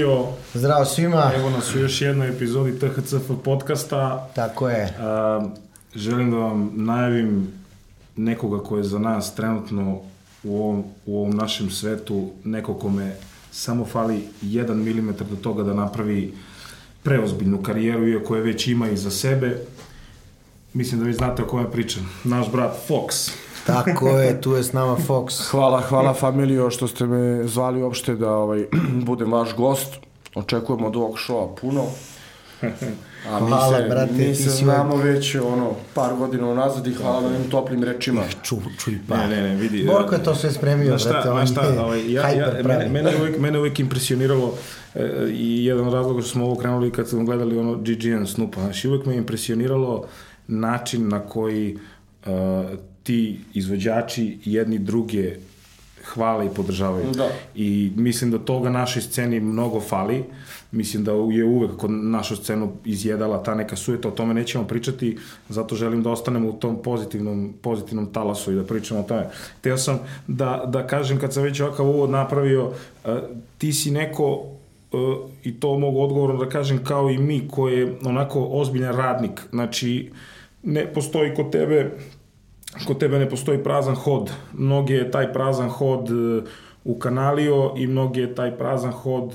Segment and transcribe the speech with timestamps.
[0.00, 0.26] Emilio.
[0.54, 1.32] Zdravo svima.
[1.36, 4.30] Evo nas u još jednoj epizodi THCF podcasta.
[4.34, 4.96] Tako je.
[5.00, 5.48] A,
[5.94, 7.52] želim da vam najavim
[8.16, 10.00] nekoga ko je za nas trenutno
[10.42, 13.16] u ovom, u ovom našem svetu, neko kome
[13.52, 16.34] samo fali 1 mm do toga da napravi
[17.02, 19.58] preozbiljnu karijeru, iako je već ima iza sebe.
[20.72, 22.10] Mislim da vi znate o kome pričam.
[22.24, 23.30] Naš brat Fox.
[23.66, 25.50] Tako je, tu je s nama Fox.
[25.50, 28.66] Hvala, hvala familijo što ste me zvali uopšte da ovaj,
[29.08, 29.96] budem vaš gost.
[30.34, 31.84] Očekujemo od ovog šova puno.
[33.28, 36.86] A mi Hvala, se, brate, mi ti se si znamo već ono, par godina unazad
[36.86, 38.22] i hvala na ovim toplim rečima.
[38.42, 39.16] Ču, čuj pa.
[39.16, 39.84] Ne, ne, ne, vidi.
[39.84, 43.10] Borko je to sve spremio, šta, brate, znaš šta, je ovaj, ja, ja, mene, mene,
[43.20, 44.54] uvijek, mene uvijek impresioniralo
[44.94, 48.60] e, i jedan od razloga što smo ovo krenuli kad smo gledali ono GGN Snoopa,
[48.60, 50.04] znaš, uvijek me impresioniralo
[50.48, 51.78] način na koji
[52.26, 52.30] e,
[53.02, 55.36] ti izvođači jedni druge
[56.04, 57.10] hvale i podržavaju.
[57.10, 57.28] Da.
[57.54, 60.24] I mislim da toga našoj sceni mnogo fali.
[60.72, 65.18] Mislim da je uvek kod našu scenu izjedala ta neka sujeta, o tome nećemo pričati,
[65.48, 69.26] zato želim da ostanemo u tom pozitivnom, pozitivnom talasu i da pričamo o tome.
[69.60, 72.72] Teo sam da, da kažem, kad sam već ovakav uvod napravio, uh,
[73.58, 74.46] ti si neko,
[74.92, 75.00] uh,
[75.44, 79.40] i to mogu odgovorno da kažem, kao i mi, koji je onako ozbiljan radnik.
[79.50, 80.10] Znači,
[80.62, 81.90] ne postoji kod tebe
[82.86, 84.30] kod tebe ne postoji prazan hod.
[84.52, 86.42] Mnogi je taj prazan hod e,
[86.84, 89.34] ukanalio i mnogi je taj prazan hod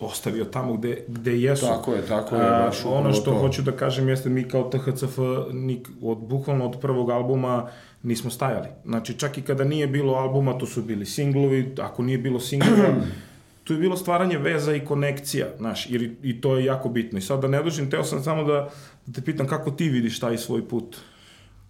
[0.00, 1.66] ostavio tamo gde, gde jesu.
[1.66, 3.38] Tako je, tako je, A, baš ono upravo što to.
[3.38, 5.18] hoću da kažem jeste mi kao THCF
[5.52, 7.68] nik, od, bukvalno od prvog albuma
[8.02, 8.68] nismo stajali.
[8.84, 12.94] Znači čak i kada nije bilo albuma, to su bili singlovi, ako nije bilo singlova,
[13.64, 17.18] tu je bilo stvaranje veza i konekcija, znaš, jer i, i to je jako bitno.
[17.18, 18.70] I sad da ne dužim, teo sam samo da,
[19.06, 20.96] da te pitam kako ti vidiš taj svoj put.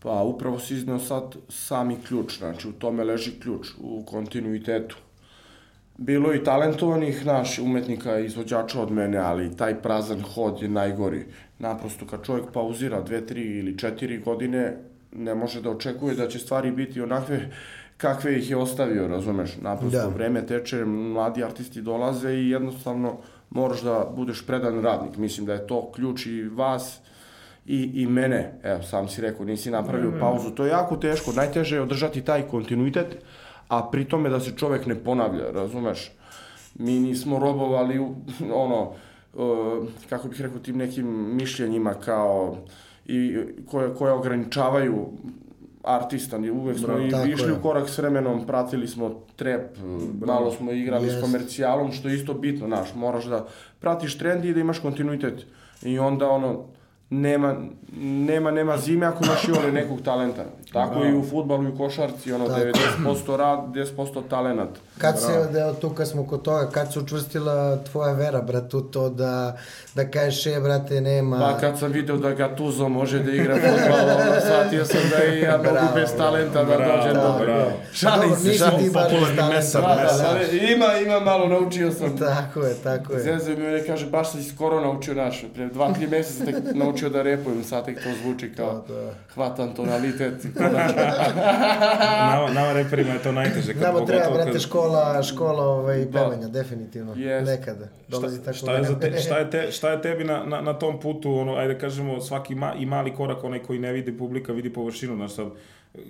[0.05, 4.96] Pa upravo si izneo sad sami ključ, znači u tome leži ključ, u kontinuitetu.
[5.96, 10.68] Bilo je i talentovanih naš umetnika i izvođača od mene, ali taj prazan hod je
[10.68, 11.24] najgori.
[11.58, 14.77] Naprosto kad čovjek pauzira dve, tri ili četiri godine,
[15.12, 17.50] ne može da očekuje da će stvari biti onakve
[17.96, 19.56] kakve ih je ostavio, razumeš?
[19.61, 20.05] Naprosto Da.
[20.05, 20.14] da.
[20.14, 23.17] vreme teče, mladi artisti dolaze i jednostavno
[23.50, 25.17] moraš da budeš predan radnik.
[25.17, 27.00] Mislim da je to ključ i vas
[27.67, 28.52] i, i mene.
[28.63, 30.51] Evo, sam si rekao, nisi napravio pauzu.
[30.51, 31.33] To je jako teško.
[31.33, 33.17] Najteže je održati taj kontinuitet,
[33.69, 36.13] a pri tome da se čovek ne ponavlja, razumeš?
[36.74, 37.98] Mi nismo robovali,
[38.64, 38.92] ono,
[39.35, 42.57] uh, kako bih rekao, tim nekim mišljenjima kao
[43.07, 43.39] i
[43.70, 45.08] koje, koje ograničavaju
[45.85, 47.53] artista, uvek smo i tako išli je.
[47.53, 49.77] u korak s vremenom, pratili smo trep,
[50.27, 51.19] malo smo igrali Jest.
[51.19, 53.47] s komercijalom, što je isto bitno, znaš, moraš da
[53.80, 55.47] pratiš trend i da imaš kontinuitet.
[55.83, 56.64] I onda ono,
[57.11, 57.57] nema,
[58.01, 60.45] nema, nema zime ako imaš i nekog talenta.
[60.74, 61.07] Tako Bravo.
[61.07, 62.61] i u futbalu i u košarci, ono, Tako.
[62.61, 64.68] 90% rad, 10% talenat.
[64.98, 68.77] Kad se, da, evo tu kad smo kod toga, kad se učvrstila tvoja vera, brate,
[68.77, 69.57] u to da,
[69.95, 71.39] da kažeš, e, brate, nema...
[71.39, 75.40] Pa kad sam video da Gattuso može da igra futbal, ono, shvatio sam da i
[75.40, 77.39] ja mogu Bravo, bez talenta da bravo, dođem bravo.
[77.39, 77.45] do...
[77.45, 77.70] bravo.
[77.92, 78.92] Šalim se, šalim se.
[78.92, 82.18] popularni talent, mesar, da, Da, da, da, ima, ima malo, naučio sam.
[82.18, 83.20] Tako je, tako je.
[83.20, 87.08] Zezaju mi ne kaže, baš sam skoro naučio naš, pre dva, tri meseca tek naučio
[87.08, 89.11] da repujem, sad tek to zvuči kao Da, da.
[89.35, 90.35] hvatam tonalitet.
[92.30, 93.73] nama, nama reperima je to najteže.
[93.73, 96.11] Kad Nama treba, brate, kad- škola, škola ovaj, Da.
[96.13, 97.14] pevanja, definitivno.
[97.17, 97.47] Jest.
[97.47, 97.89] Nekada.
[98.08, 100.73] Dolazi šta, tako šta, je te, šta, je te, šta je tebi na, na, na
[100.73, 104.53] tom putu, ono, ajde kažemo, svaki ma, i mali korak, onaj koji ne vidi publika,
[104.53, 105.47] vidi površinu, znaš sad,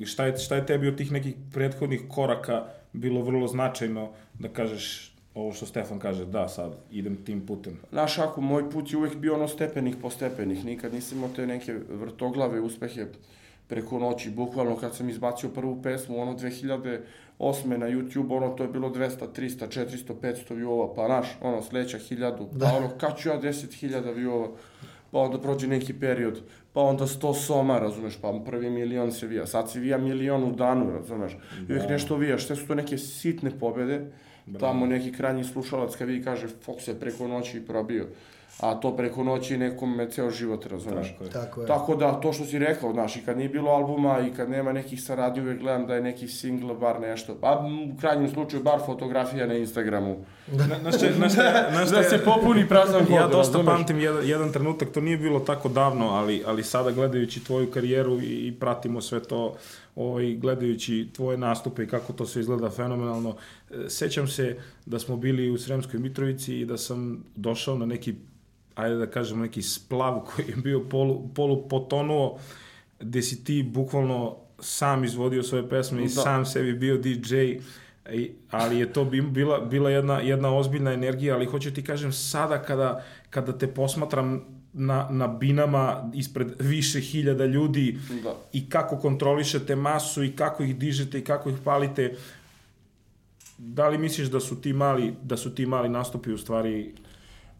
[0.05, 5.11] šta je, šta je tebi od tih nekih prethodnih koraka bilo vrlo značajno da kažeš
[5.35, 7.79] ovo što Stefan kaže, da, sad idem tim putem.
[7.91, 11.47] Znaš, ako moj put je uvek bio ono stepenih po stepenih, nikad nisam imao te
[11.47, 13.07] neke vrtoglave uspehe
[13.69, 17.01] preko noći, bukvalno kad sam izbacio prvu pesmu, ono 2008.
[17.77, 21.99] na YouTube, ono to je bilo 200, 300, 400, 500 viewova, pa naš, ono sledeća
[21.99, 22.67] 1000, Da.
[22.67, 24.49] pa ono kad ću ja 10.000 viewova,
[25.11, 26.41] pa onda prođe neki period,
[26.73, 30.53] pa onda 100 soma, razumeš, pa prvi milion se vija, sad se vija milion u
[30.53, 31.33] danu, razumeš,
[31.69, 34.11] i uvijek nešto vijaš, sve su to neke sitne pobede,
[34.61, 38.07] tamo neki krajnji slušalac kad vidi kaže Fox je preko noći probio,
[38.61, 41.09] a to preko noći nekom me ceo život, razumeš.
[41.09, 41.31] Tako je.
[41.31, 41.67] Tako je.
[41.67, 44.73] Tako da, to što si rekao, znaš, i kad nije bilo albuma i kad nema
[44.73, 47.35] nekih saradnji, uvek gledam da je neki single, bar nešto.
[47.35, 50.17] Pa u krajnjem slučaju, bar fotografija na Instagramu.
[50.49, 53.77] Na, znaš, šta- znaš, šta- znaš, Da šta- se popuni prazan hod, Ja dosta razumeš?
[53.77, 58.15] pamtim jedan, jedan trenutak, to nije bilo tako davno, ali, ali sada gledajući tvoju karijeru
[58.15, 59.55] i, i pratimo sve to,
[59.97, 63.37] ovaj, gledajući tvoje nastupe i kako to sve izgleda fenomenalno,
[63.71, 64.57] e, sećam se
[64.87, 68.15] da smo bili u Sremskoj Mitrovici i da sam došao na neki,
[68.75, 72.39] ajde da kažemo, neki splav koji je bio polu, polu potonuo,
[73.01, 76.11] gde si ti bukvalno sam izvodio svoje pesme i Da.
[76.13, 77.37] sam sebi bio DJ,
[78.13, 82.13] I, ali je to bi- bila, bila jedna, jedna ozbiljna energija, ali hoću ti kažem,
[82.13, 85.85] sada kada, kada te posmatram na, na binama
[86.15, 88.35] ispred više hiljada ljudi Da.
[88.53, 92.15] i kako kontrolišete masu i kako ih dižete i kako ih palite,
[93.59, 96.93] da li misliš da su ti mali, da su ti mali nastupi u stvari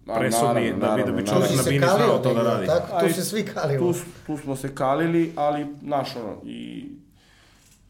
[0.09, 2.67] presudni naravno, da bi, da bi čovjek na bini znao to da radi?
[2.67, 3.79] Tako, tu se svi kalio.
[3.81, 3.95] Tu,
[4.27, 6.89] tu smo se kalili, ali, znaš, ono, i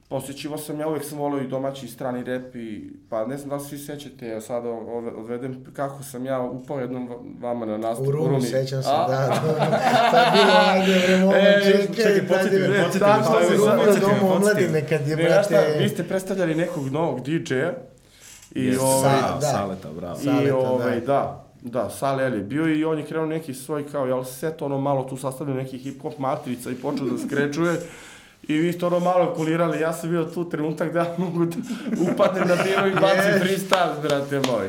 [0.08, 3.48] posjećivo sam, ja uvijek sam volio i domaći i strani rep i, pa ne znam
[3.48, 4.68] da li svi sećate, ja sada
[5.16, 9.08] odvedem kako sam ja upao jednom va- vama na nastup U Rumi, sećam se, A?
[9.08, 9.42] da.
[10.10, 13.40] To je bilo ajde vremena, E, čekaj, čekaj, podsjeti je- me, podsjeti me, tako šta
[13.42, 14.80] je podsjeti me, Dom podsjeti me.
[14.82, 17.72] kad je, šta, vi brate, ste predstavljali nekog novog DJ-a
[18.52, 19.40] i ovaj, Sa- da.
[19.42, 20.18] Saleta, bravo.
[20.20, 21.43] I Saleta, ovaj, da.
[21.64, 21.90] Da.
[21.90, 25.16] Sale je bio i on je krenuo neki svoj kao, jel, set ono malo tu
[25.16, 27.80] sastavljeno neki hip-hop matrica i počeo da skrečuje.
[28.48, 31.56] I vi ste ono malo kulirali, ja sam bio tu trenutak da ja mogu da
[32.12, 34.68] upadnem na biro i bacim freestyle, brate moj.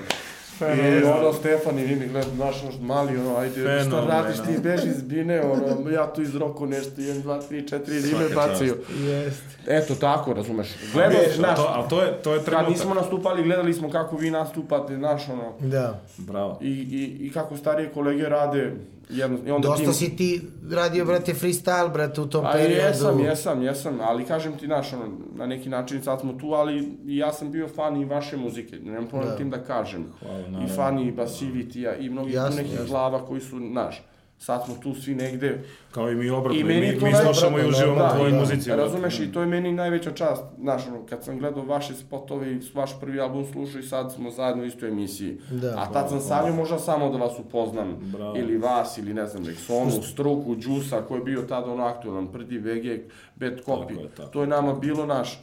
[0.61, 4.07] I ono, Stefan i vi mi gledam, znaš, ono, mali, ono, ajde, šta Fenomenalno.
[4.11, 8.03] radiš ti, beži iz bine, ono, ja tu iz roku nešto, 1, 2, 3, 4,
[8.03, 8.75] rime bacio.
[8.99, 9.43] Jest.
[9.67, 10.67] Eto, tako, razumeš.
[10.93, 12.69] Gledao, a znaš, to, a to je, to je kad trenutak.
[12.69, 15.99] nismo nastupali, gledali smo kako vi nastupate, znaš, ono, Da.
[16.17, 16.57] Bravo.
[16.61, 18.71] i, i, i kako starije kolege rade,
[19.09, 19.93] jedno, i onda Dosta tim...
[19.93, 20.41] si ti
[20.71, 22.81] radio, brate, freestyle, brate, u tom A periodu.
[22.81, 25.05] jesam, jesam, jesam, ali kažem ti, znaš, ono,
[25.35, 28.75] na neki način sad smo tu, ali i ja sam bio fan i vaše muzike,
[28.75, 29.37] nemam problem Da.
[29.37, 30.05] tim da kažem.
[30.19, 30.75] Hvala, I naravno.
[30.75, 34.01] fan i Basivitija i mnogi Jasno, tu nekih glava koji su, znaš,
[34.37, 35.63] sad smo tu svi negde.
[35.91, 38.31] Kao i mi obratno, I meni mi, mi slušamo i obratno, uživamo da, u tvojoj
[38.31, 38.39] da.
[38.39, 38.69] muzici.
[38.69, 42.59] Razumeš, i to je meni najveća čast, znaš, ono, kad sam gledao vaše spotove i
[42.73, 45.37] vaš prvi album slušao i sad smo zajedno u istoj emisiji.
[45.51, 45.75] Da.
[45.77, 48.37] A tad sam sanjao možda samo da vas upoznam, Bravo.
[48.37, 52.57] ili vas, ili ne znam, Rexonu, Struku, Đusa, koji je bio tada ono aktualan, Prdi,
[52.57, 53.01] VG,
[53.35, 53.87] Bad Copy.
[53.87, 54.29] Tako je, tako.
[54.29, 55.39] To je nama bilo naš,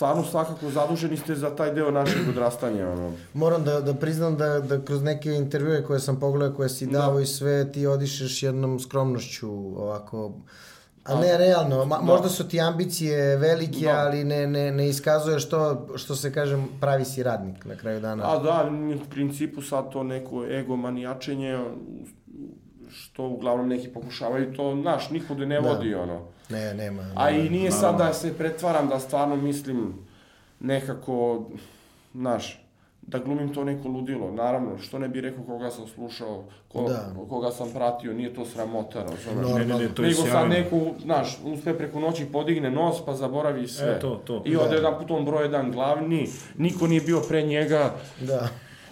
[0.00, 3.12] stvarno svakako zaduženi ste za taj deo našeg odrastanja, ono.
[3.34, 7.20] Moram da, da priznam da, da kroz neke intervjue koje sam pogledao, koje si dao
[7.20, 10.32] i sve, ti odišeš jednom skromnošću, ovako,
[11.04, 13.98] a ne realno, Ma, možda su ti ambicije velike, Da.
[13.98, 18.32] ali ne, ne, ne iskazuješ to, što se kažem, pravi si radnik na kraju dana.
[18.32, 18.70] A da,
[19.06, 21.58] u principu sad to neko ego manijačenje,
[22.90, 25.68] što uglavnom neki pokušavaju to, znaš, nikude ne Da.
[25.68, 26.20] vodi, ono.
[26.50, 27.02] Ne, nema.
[27.16, 29.94] A i nije sad da se pretvaram da stvarno mislim
[30.60, 31.44] nekako,
[32.14, 32.62] znaš,
[33.02, 34.30] da glumim to neko ludilo.
[34.32, 37.14] Naravno, što ne bi rekao koga sam slušao, ko, Da.
[37.28, 39.48] koga sam pratio, nije to sramota, razumeš?
[39.48, 43.14] Ne, ne, ne, to je Nego sad neko, znaš, uspe preko noći podigne nos pa
[43.14, 43.88] zaboravi sve.
[43.88, 44.42] E, to, to.
[44.46, 44.74] I ode Da.
[44.74, 48.48] jedan put on broj jedan glavni, niko nije bio pre njega, Da.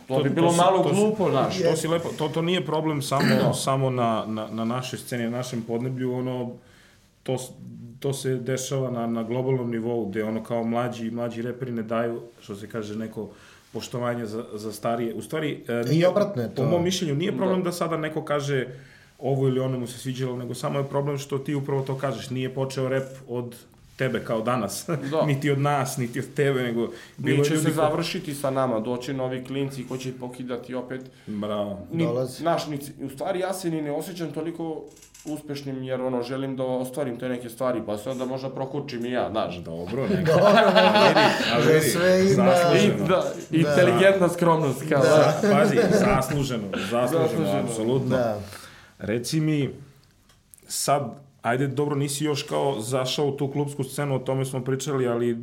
[0.08, 1.62] to, To- bi to bilo se- malo to glupo, znaš.
[1.62, 5.30] To si lepo, to, to nije problem samo, samo na, na, na našoj sceni, na
[5.30, 6.50] našem podneblju, ono,
[7.28, 7.36] to,
[8.00, 12.20] to se dešava na, na globalnom nivou, gde ono kao mlađi, mlađi reperi ne daju,
[12.40, 13.28] što se kaže, neko
[13.72, 15.14] poštovanje za, za starije.
[15.14, 16.54] U stvari, e, I obratno je to.
[16.56, 18.66] po mom mišljenju, nije problem da sada neko kaže
[19.20, 22.30] ovo ili ono mu se sviđalo, nego samo je problem što ti upravo to kažeš.
[22.30, 23.56] Nije počeo rep od
[23.98, 25.26] tebe kao danas, Da.
[25.26, 28.50] niti od nas, niti od tebe, nego bilo je Neće ljudi se ko- završiti sa
[28.50, 31.86] nama, doće novi klinci koji će pokidati opet Bravo.
[31.92, 32.44] ni, Dolazi.
[32.44, 34.84] Naš, ni, u stvari ja se ni ne osjećam toliko
[35.26, 39.10] uspešnim jer ono želim da ostvarim te neke stvari pa se onda možda prokučim i
[39.10, 39.56] ja, znaš.
[39.56, 40.32] Dobro, neka.
[40.32, 40.48] Dobro,
[41.54, 43.06] Ali vidi, sve ima- I, zasluženo.
[43.06, 45.08] da, inteligentna skromnost kao da.
[45.42, 47.60] Da, pazi, zasluženo, zasluženo, Zasluženo.
[47.60, 48.08] apsolutno.
[48.08, 48.40] Da.
[48.98, 49.70] Reci mi,
[50.62, 51.02] sad,
[51.42, 55.36] ajde, dobro, nisi još kao zašao u tu klubsku scenu, o tome smo pričali, ali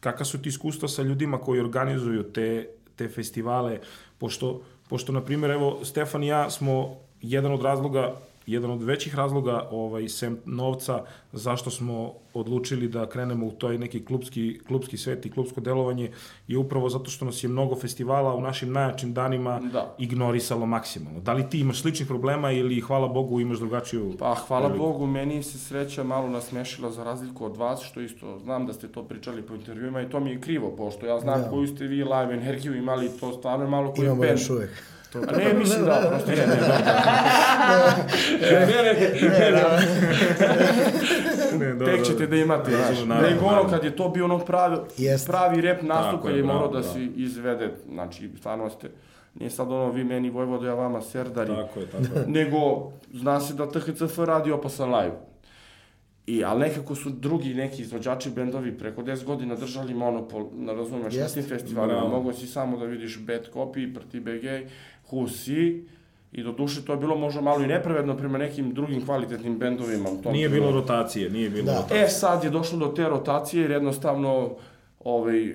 [0.00, 2.66] kakva su ti iskustva sa ljudima koji organizuju te,
[2.96, 3.78] te festivale,
[4.18, 8.14] pošto, pošto, na primjer, evo, Stefan i ja smo jedan od razloga
[8.48, 11.02] jedan od većih razloga ovaj sem novca
[11.32, 16.10] zašto smo odlučili da krenemo u toj neki klubski klubski svet i klubsko delovanje
[16.48, 19.94] je upravo zato što nas je mnogo festivala u našim najjačim danima Da.
[19.98, 21.20] ignorisalo maksimalno.
[21.20, 24.86] Da li ti imaš sličnih problema ili hvala Bogu imaš drugačiju Pa hvala priliku?
[24.86, 28.88] Bogu, meni se sreća malo nasmešila za razliku od vas, što isto znam da ste
[28.88, 31.50] to pričali po intervjuima i to mi je krivo, pošto ja znam Da.
[31.50, 34.32] koju ste vi live energiju imali, to stvarno je malo koji Imamo band.
[34.32, 34.70] još uvek.
[35.12, 36.46] To, A ne, mislim da, prosto ne, ne,
[38.82, 38.98] ne,
[39.38, 39.78] Ne, da.
[41.58, 42.70] ne, da, tek ćete da imate,
[43.04, 43.22] znaš.
[43.30, 44.76] Nego ono kad je to bio ono pravi,
[45.26, 48.90] pravi rep nastup kad je, morao da se izvede, znači stvarno ste,
[49.34, 52.24] nije sad ono vi meni Vojvodo, ja vama Serdari, Tako je, tako je.
[52.26, 55.14] nego zna se da THCF radi opasan live.
[56.26, 61.14] I, ali nekako su drugi neki izvođači bendovi preko 10 godina držali monopol, na razumeš,
[61.14, 62.00] na tim festivalima.
[62.08, 64.70] Mogu si samo da vidiš Bad Copy, Prti BG,
[65.10, 65.86] Who Si,
[66.32, 70.10] i do duše to je bilo možda malo i nepravedno prema nekim drugim kvalitetnim bendovima.
[70.10, 71.74] U tom Nije bilo rotacije, nije bilo Da.
[71.74, 72.04] rotacije.
[72.04, 74.50] E, sad je došlo do te rotacije jer jednostavno
[75.00, 75.54] ovaj,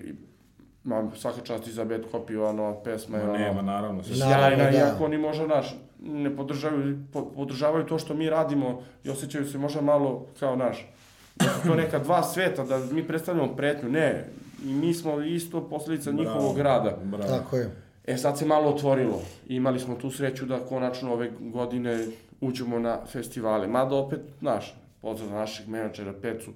[0.86, 3.34] Ma, svaka čast i za Bad Copy, ova pesma je ono...
[3.34, 4.04] nema, naravno.
[4.04, 4.78] sve- Naravno, sjajna, da.
[4.80, 9.58] iako oni možda, naš, ne podržavaju, po, podržavaju to što mi radimo i osjećaju se
[9.58, 10.88] možda malo kao naš,
[11.36, 14.26] da su to neka dva sveta, da mi predstavljamo pretnju, ne,
[14.64, 16.98] i mi smo isto posljedica njihovog rada.
[17.04, 17.28] Bravo.
[17.30, 17.70] Tako je.
[18.06, 22.06] E sad se malo otvorilo, imali smo tu sreću da konačno ove godine
[22.42, 26.52] uđemo na festivale, mada opet, znaš, pozdrav za našeg menadžera Pecu,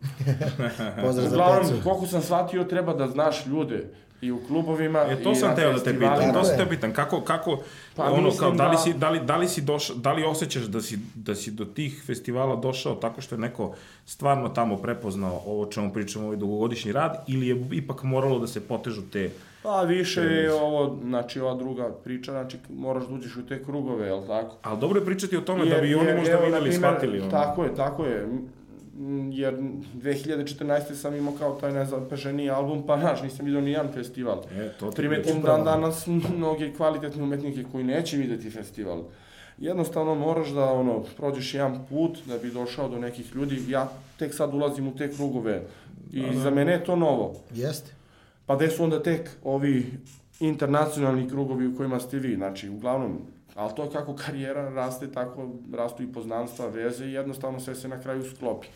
[1.04, 1.84] Pozdrav za Uglavnom, Pecu.
[1.84, 3.88] koliko sam shvatio, treba da znaš ljude
[4.22, 6.66] i u klubovima E, to i sam na teo da te pitam, to sam teo
[6.66, 7.60] pitam, kako, kako,
[7.96, 10.24] Pa ono, kao, da li da- si, da li, da li si došao, da li
[10.24, 13.75] osjećaš da si, da si do tih festivala došao tako što je neko
[14.06, 18.68] stvarno tamo prepoznao ovo čemu pričamo, ovaj dugogodišnji rad, ili je ipak moralo da se
[18.68, 19.32] potežu te,
[19.64, 24.08] Pa više je ovo, znači ova druga priča, znači moraš da uđeš u te krugove,
[24.08, 24.56] jel tako?
[24.62, 27.22] ali dobro je pričati o tome da bi oni možda evo, videli, primer, shvatili.
[27.22, 27.32] Ono.
[27.32, 28.28] Tako je, tako je.
[29.32, 29.56] Jer
[29.94, 30.94] 2014.
[30.94, 34.44] sam imao kao taj nezapaženiji album, pa znaš, nisam vidio ni jedan festival.
[34.52, 39.04] E, to ti Primetim dan danas mnoge kvalitetne umetnike koji neće videti festival.
[39.58, 43.64] Jednostavno moraš da ono prođeš jedan put da bi došao do nekih ljudi.
[43.68, 45.62] Ja tek sad ulazim u te krugove
[46.12, 47.36] i za mene je to novo.
[47.54, 47.97] Jeste.
[48.48, 49.92] Pa gde su onda tek ovi
[50.39, 53.18] internacionalni krugovi u kojima ste vi, znači uglavnom,
[53.56, 57.88] ali to je kako karijera raste, tako rastu i poznanstva, veze i jednostavno sve se
[57.88, 58.68] na kraju sklopi.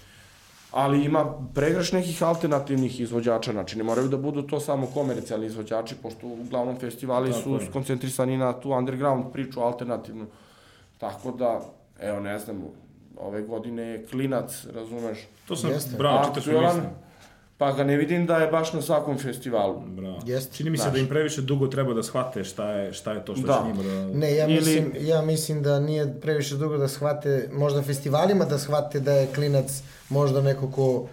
[0.71, 5.95] Ali ima pregraš nekih alternativnih izvođača, znači ne moraju da budu to samo komercijalni izvođači,
[5.95, 7.65] pošto uglavnom festivali Tako su je.
[7.69, 10.25] skoncentrisani na tu underground priču alternativnu.
[10.97, 11.61] Tako da,
[11.99, 12.63] evo ne znam,
[13.19, 15.97] ove godine je klinac, razumeš, To sam, Jeste.
[15.97, 16.83] bravo, čitaš mi mislim.
[17.61, 19.81] Pa ga ne vidim da je baš na svakom festivalu.
[19.87, 20.19] Bravo.
[20.25, 20.55] Jeste.
[20.55, 20.93] Čini mi se Znaš.
[20.93, 23.53] da im previše dugo treba da shvate šta je, šta je to što Da.
[23.55, 24.17] će njima da...
[24.17, 28.57] Ne, ja Ili- mislim, ja mislim da nije previše dugo da shvate, možda festivalima da
[28.57, 29.71] shvate da je klinac
[30.09, 31.07] možda neko ko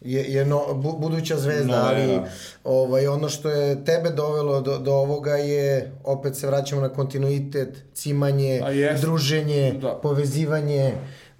[0.00, 2.24] je, je no, bu, buduća zvezda, No, ali da.
[2.66, 5.68] ovaj, ono što je tebe dovelo do, do ovoga je,
[6.04, 9.02] opet se vraćamo na kontinuitet, cimanje, A jest.
[9.02, 9.88] druženje, Da.
[9.92, 10.92] povezivanje,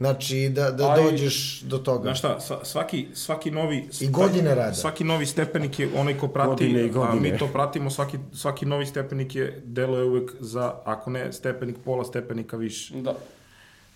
[0.02, 2.02] znači da, da A i- dođeš do toga.
[2.02, 3.88] Znaš šta, sva- svaki, svaki novi...
[4.00, 4.75] I godine rada.
[4.75, 7.21] Svaki novi stepenik je onaj ko prati, Godine i a godine.
[7.23, 12.04] mi to pratimo, svaki, svaki novi stepenik je, deluje uvek za, ako ne stepenik, pola
[12.04, 12.94] stepenika više.
[12.97, 13.14] Da.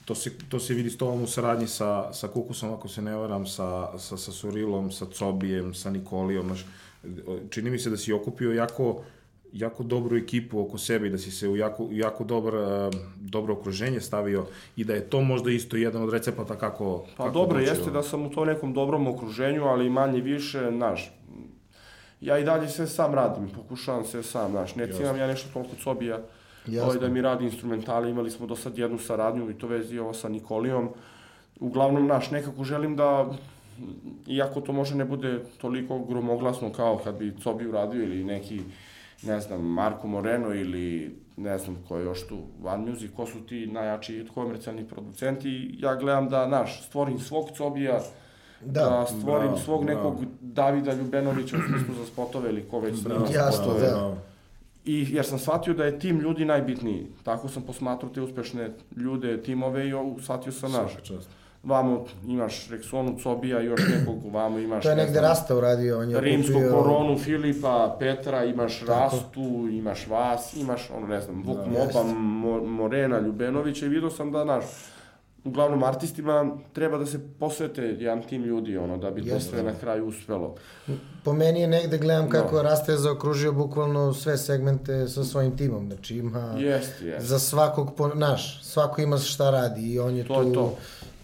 [0.04, 3.14] To se, to se vidi s tobom u saradnji sa, sa Kukusom, ako se ne
[3.14, 3.66] varam, sa,
[3.98, 6.66] sa, sa Surilom, sa Cobijem, sa Nikolijom, znaš,
[7.50, 9.02] čini mi se da si okupio jako,
[9.52, 13.54] jako dobru ekipu oko sebe i da si se u jako, jako dobar, eh, dobro
[13.54, 17.04] okruženje stavio i da je to možda isto jedan od recepata kako...
[17.16, 20.70] Pa kako dobro, doći, jeste da sam u to nekom dobrom okruženju, ali manje više,
[20.76, 21.12] znaš,
[22.20, 25.76] ja i dalje sve sam radim, pokušavam sve sam, znaš, ne cimam ja nešto toliko
[25.82, 26.18] cobija,
[26.66, 26.88] Jasno.
[26.88, 30.12] ovaj, da mi radi instrumentale, imali smo do sad jednu saradnju i to vezi ovo
[30.12, 30.88] sa Nikolijom.
[31.60, 33.30] Uglavnom, znaš, nekako želim da,
[34.26, 38.60] iako to može ne bude toliko gromoglasno kao kad bi Cobi uradio ili neki,
[39.22, 43.40] ne znam, Marko Moreno ili ne znam ko je još tu, One Music, ko su
[43.40, 48.00] ti najjači komercijalni producenti, ja gledam da, znaš, stvorim svog Cobija,
[48.64, 49.98] Da, da, stvorim bravo, svog bravo.
[50.10, 53.80] nekog Davida Ljubenovića u smislu za spotove ili ko već snima Jasno, spotove.
[53.80, 53.86] da.
[53.96, 54.16] bravo.
[54.84, 57.06] I jer sam shvatio da je tim ljudi najbitniji.
[57.22, 59.92] Tako sam posmatrao te uspešne ljude, timove i
[60.22, 60.92] shvatio sam naš.
[60.92, 61.28] Svaka čast.
[61.62, 64.82] Vamo imaš Rexonu, Cobija, još nekog, vamo imaš...
[64.82, 68.78] To je ne negde znam, Rasta uradio, on je Rimsku okupio- koronu, Filipa, Petra, imaš
[68.78, 68.92] Tako.
[68.92, 71.64] Rastu, imaš vas, imaš, ono, ne znam, Vuk Da.
[71.64, 71.98] Mopa, Jeste.
[71.98, 74.64] Mo- Morena, Ljubenovića i vidio sam da, naš,
[75.44, 79.72] uglavnom artistima treba da se posvete jedan tim ljudi, ono, da bi to sve na
[79.74, 80.54] kraju uspelo.
[81.24, 82.62] Po meni je negde gledam kako No.
[82.62, 87.24] Rasta je zaokružio bukvalno sve segmente sa svojim timom, znači ima Jeste, jeste.
[87.24, 90.74] za svakog, naš, svako ima šta radi i on je To tu je to.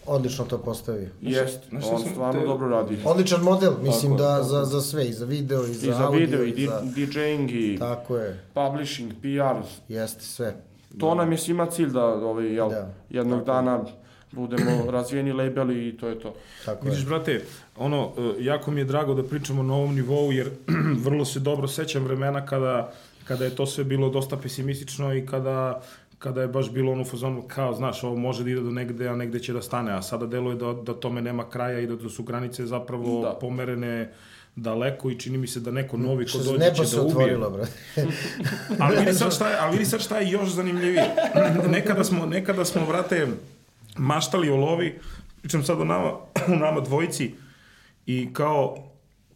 [0.05, 1.09] Odlično to postavio.
[1.21, 2.97] Jeste, šta on stvarno te- dobro radi.
[3.05, 4.65] Odličan model, mislim Tako je, da tako za, je.
[4.65, 6.81] za sve, i za video, i za, I za audio, video, i za...
[6.85, 9.65] DJing, i Tako je, publishing, PR.
[9.89, 10.55] jeste sve.
[10.99, 12.89] To nam je svima cilj da ovaj, jel, Da.
[13.09, 13.83] jednog dana
[14.31, 16.33] budemo razvijeni labeli i to je to.
[16.65, 16.91] Tako je.
[16.91, 17.41] Vidiš, brate,
[17.77, 20.49] ono, e, jako mi je drago da pričamo na ovom nivou, jer
[21.05, 22.91] vrlo se dobro sećam vremena kada,
[23.23, 25.81] kada je to sve bilo dosta pesimistično i kada
[26.23, 29.07] kada je baš bilo ono u fazonu kao, znaš, ovo može da ide do negde,
[29.07, 31.95] a negde će da stane, a sada deluje da, da tome nema kraja i da,
[31.95, 33.33] da su granice zapravo Da.
[33.33, 34.11] pomerene
[34.55, 37.07] daleko i čini mi se da neko novi ko dođe će da ubije.
[37.07, 37.71] otvorilo, brate.
[38.79, 41.15] Ali vidi sad šta je, ali vidi sad šta je još zanimljivije.
[41.71, 43.27] nekada smo, nekada smo, vrate,
[43.97, 44.99] maštali o lovi,
[45.41, 46.11] pričam sad o nama,
[46.53, 47.33] o nama dvojici,
[48.05, 48.75] i kao,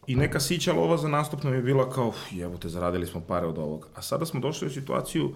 [0.06, 3.46] i neka sića lova za nastup nam je bila kao, "Uf, jebote, zaradili smo pare
[3.46, 3.88] od ovog.
[3.94, 5.34] A sada smo došli u situaciju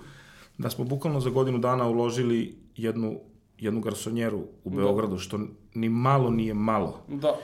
[0.58, 3.20] da smo bukvalno za godinu dana uložili jednu,
[3.58, 5.40] jednu garsonjeru u Beogradu, što
[5.74, 6.98] ni malo nije malo.
[7.08, 7.34] Da.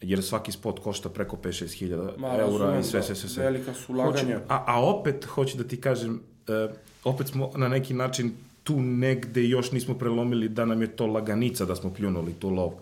[0.00, 3.44] jer svaki spot košta preko 5-6 hiljada eura i sve, da sve, sve, sve.
[3.44, 4.40] velika su ulaganja.
[4.48, 6.68] a, a opet, hoću da ti kažem, e,
[7.04, 11.64] opet smo na neki način tu negde još nismo prelomili da nam je to laganica
[11.64, 12.72] da smo pljunuli tu lov.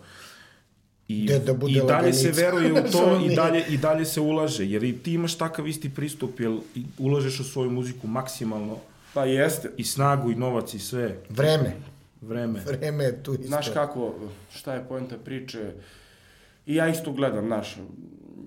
[1.07, 2.41] I, Da- da bude I dalje se laganica.
[2.41, 5.89] veruje u to i dalje, i dalje se ulaže, jer i ti imaš takav isti
[5.89, 6.57] pristup, jer
[6.97, 8.77] ulažeš u svoju muziku maksimalno
[9.13, 9.69] Pa jeste.
[9.77, 11.71] i snagu i novac i sve, Vreme.
[12.21, 12.59] vreme.
[12.59, 13.47] Vreme je tu isto.
[13.47, 14.13] Znaš kako,
[14.51, 15.71] šta je poenta priče,
[16.65, 17.77] i ja isto gledam, znaš,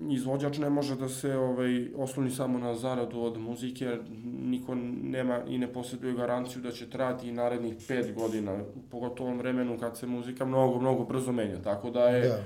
[0.09, 3.99] izvođač ne može da se ovaj, osloni samo na zaradu od muzike, jer
[4.43, 8.59] niko nema i ne posjeduje garanciju da će trajati i narednih pet godina,
[8.91, 12.43] pogotovo u ovom vremenu kad se muzika mnogo, mnogo brzo menja, tako da je Da.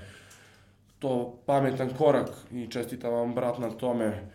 [0.99, 4.27] to pametan korak i čestitam vam brat na tome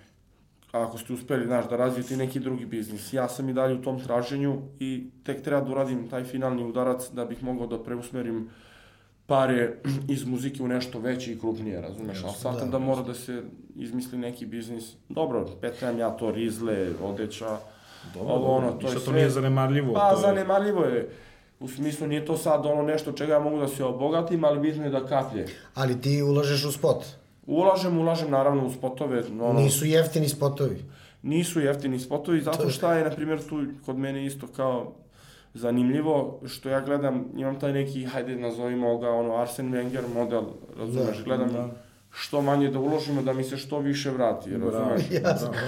[0.82, 3.12] ako ste uspeli, znaš, da razvijete neki drugi biznis.
[3.12, 7.10] Ja sam i dalje u tom traženju i tek treba da uradim taj finalni udarac
[7.10, 8.50] da bih mogao da preusmerim
[9.26, 9.76] pare
[10.14, 12.24] iz muzike u nešto veće i krupnije, razumeš?
[12.24, 13.42] Ali shvatam da, mora da se
[13.76, 14.92] izmisli neki biznis.
[15.08, 17.58] Dobro, petram ja to, rizle, odeća,
[18.14, 19.04] Dobro, ovo ono, to je sve...
[19.04, 19.94] to nije zanemarljivo.
[19.94, 21.08] Pa, to je- zanemarljivo je.
[21.60, 24.84] U smislu, nije to sad ono nešto čega ja mogu da se obogatim, ali bitno
[24.84, 25.46] je da kaplje.
[25.74, 27.04] Ali ti ulažeš u spot.
[27.46, 30.84] Ulažem, ulažem naravno u spotove, ono, Nisu jeftini spotovi.
[31.22, 34.92] nisu jeftini spotovi, zato šta je, na primjer, tu kod mene isto kao
[35.54, 40.42] zanimljivo, što ja gledam, imam taj neki, hajde nazovimo ga, ono, Arsen Wenger model,
[40.78, 41.68] razumeš, Da, gledam da.
[42.10, 45.00] što manje da uložimo, da mi se što više vrati, razumeš?
[45.12, 45.50] Jasno.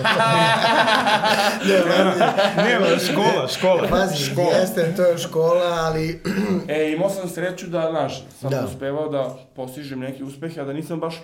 [2.59, 3.89] Ne, škola, škola.
[3.91, 4.51] Pazi, škola.
[4.51, 6.21] jeste, to je škola, ali
[6.69, 8.65] E, imao sam sreću da, znaš, sam Da.
[8.65, 11.15] uspevao da postižem neke uspehe, a da nisam baš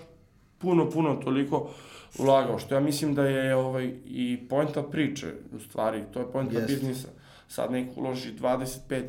[0.64, 1.71] puno, puno toliko
[2.18, 6.54] ulagao, što ja mislim da je ovaj, i poenta priče, u stvari, to je poenta
[6.54, 6.73] Jeste.
[6.73, 7.09] biznisa.
[7.49, 9.00] Sad neko uloži 25-30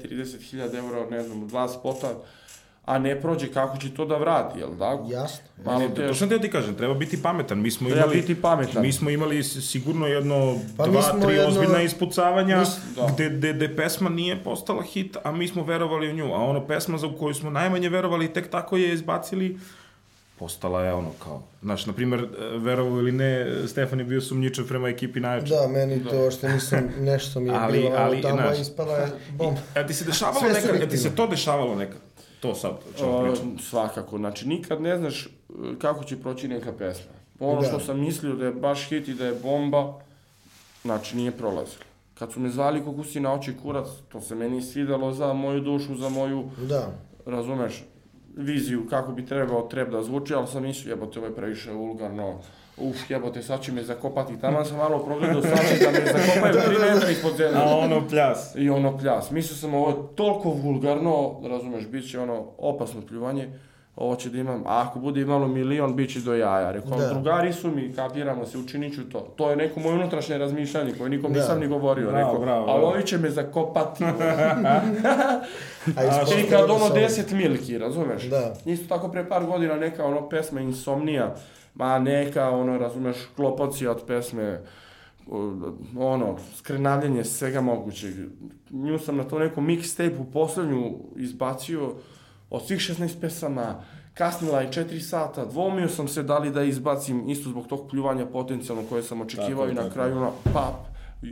[0.41, 2.11] hiljada eura, ne znam, dva spota,
[2.85, 4.99] a ne prođe, kako će to da vrati, jel da?
[5.07, 5.45] jasno.
[5.65, 7.59] Malo Ne, to sam teo ti kažem, treba biti pametan.
[7.59, 8.81] Mi smo Treba imali, biti pametan.
[8.81, 12.65] Mi smo imali sigurno jedno, Pa dva, tri jedno- ozbiljna ispucavanja mi
[12.95, 13.07] da.
[13.09, 16.25] gde, gde, gde pesma nije postala hit, a mi smo verovali u nju.
[16.25, 19.57] A ono pesma za koju smo najmanje verovali, tek tako je izbacili,
[20.35, 24.89] postala je ono kao, znaš, na primjer, verovo ili ne, Stefan je bio sumnjičav prema
[24.89, 25.47] ekipi najjače.
[25.47, 29.07] Da, meni to što nisam, nešto mi je Ali- bilo ali, tamo znaš, ispala je
[29.31, 29.61] bomba.
[29.75, 31.97] A ti se dešavalo Sve nekad, a ti se to dešavalo nekad?
[32.39, 33.57] To sad, o čemu pričam.
[33.59, 35.29] svakako, znači nikad ne znaš e,
[35.77, 37.11] kako će proći neka pesma.
[37.39, 37.67] Ono Da.
[37.67, 39.93] što sam mislio da je baš hit i da je bomba,
[40.81, 41.83] znači nije prolazilo.
[42.13, 45.95] Kad su me zvali kukusi na oči kurac, to se meni svidelo za moju dušu,
[45.95, 46.87] za moju, Da.
[47.25, 47.83] razumeš,
[48.37, 52.39] viziju kako bi trebao treb da zvuči, ali sam mislio, jebote, ovo je previše vulgarno,
[52.77, 56.93] uf, jebote, sad će me zakopati, tamo sam malo progledao sami da me zakopaju 3
[56.93, 57.57] metra ispod zemlje.
[57.61, 58.55] ono pljas.
[58.55, 59.31] I ono pljas.
[59.31, 63.49] Mislio sam ovo je toliko vulgarno, razumeš, bit će ono opasno pljuvanje,
[63.95, 66.71] ovo će da imam, a ako bude imalo milion, bit će do jaja.
[66.71, 67.09] Rekao, Da.
[67.09, 69.19] drugari su mi, kapiramo se, učinit ću to.
[69.35, 71.39] To je neko moje unutrašnje razmišljanje koje nikom Da.
[71.39, 72.11] nisam ni govorio.
[72.11, 72.87] Bravo, Rekao, bravo, ali bravo.
[72.87, 74.03] ovi će me zakopati.
[75.87, 76.03] A
[76.39, 78.23] I kad ono se 10 milki, razumeš?
[78.23, 78.53] Da.
[78.65, 81.35] Isto tako pre par godina neka ono pesma Insomnija,
[81.75, 84.61] ma neka ono, razumeš, klopocija od pesme,
[85.97, 88.13] ono, skrenavljanje svega mogućeg.
[88.69, 91.93] Nju sam na to nekom mixtape-u poslednju izbacio
[92.55, 97.29] od svih 16 pesama, kasnila je 4 sata, dvomio sam se da li da izbacim
[97.29, 100.75] isto zbog tog pljuvanja potencijalno koje sam očekivao Tako i na tako kraju ono, pap,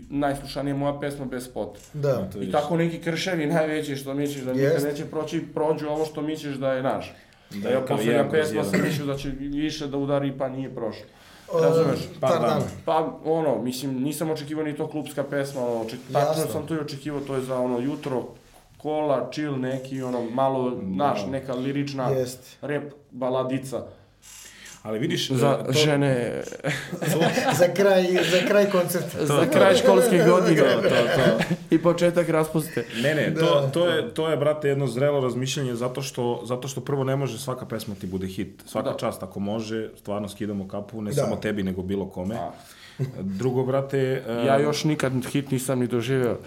[0.09, 1.79] najslušanija moja pesma bez spota.
[1.93, 2.29] Da.
[2.29, 6.21] To I tako neki krševi najveći što misliš da nikad neće proći, prođu ovo što
[6.21, 7.13] misliš da je naš.
[7.49, 10.49] Da Da je ja kao poslednja pesma sam mislio da će više da udari pa
[10.49, 11.05] nije prošlo.
[11.61, 11.99] Razumeš?
[12.21, 12.39] Dana.
[12.39, 12.65] dana.
[12.85, 16.79] Pa ono, mislim, nisam očekivao ni to klubska pesma, ono, oče, tačno sam to i
[16.79, 18.23] očekivao, to je za ono jutro,
[18.83, 22.57] kola, chill neki, ono, malo, naš, neka lirična Jeste.
[22.61, 23.83] rap baladica.
[24.81, 26.41] Ali vidiš, Za to- žene,
[27.53, 29.25] za kraj, za kraj koncerta.
[29.25, 30.61] za kraj školske godine.
[30.61, 31.43] To, to, to.
[31.69, 32.85] I početak raspuste.
[32.97, 33.39] Ne, ne, Da.
[33.41, 37.15] to, to, je, to je, brate, jedno zrelo razmišljanje zato što, zato što prvo ne
[37.15, 38.63] može svaka pesma ti bude hit.
[38.65, 38.97] Svaka Da.
[38.97, 41.15] čast ako može, stvarno skidamo kapu, ne Da.
[41.15, 42.35] samo tebi, nego bilo kome.
[42.35, 42.51] A.
[43.19, 43.97] Drugo, brate...
[44.27, 46.37] e, Ja još nikad hit nisam ni doživeo.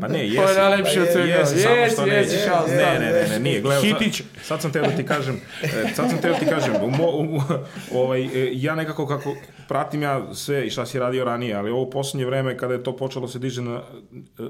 [0.00, 0.54] Pa ne, To je jesi.
[0.56, 1.26] najlepše od Pa svega.
[1.28, 2.48] Jesi, samo Jesi, što jesi, nećeš.
[2.48, 3.60] kao, Ne, ne, ne, ne, nije.
[3.60, 4.16] Gledaj, Hitić.
[4.16, 6.90] sad, sad sam teo da ti kažem, e, sad sam teo da ti kažem, u
[6.90, 7.40] mo, u,
[7.94, 9.34] ovaj, e, ja nekako kako
[9.68, 12.96] pratim ja sve i šta si radio ranije, ali ovo poslednje vreme kada je to
[12.96, 13.82] počelo se diže na
[14.12, 14.42] e,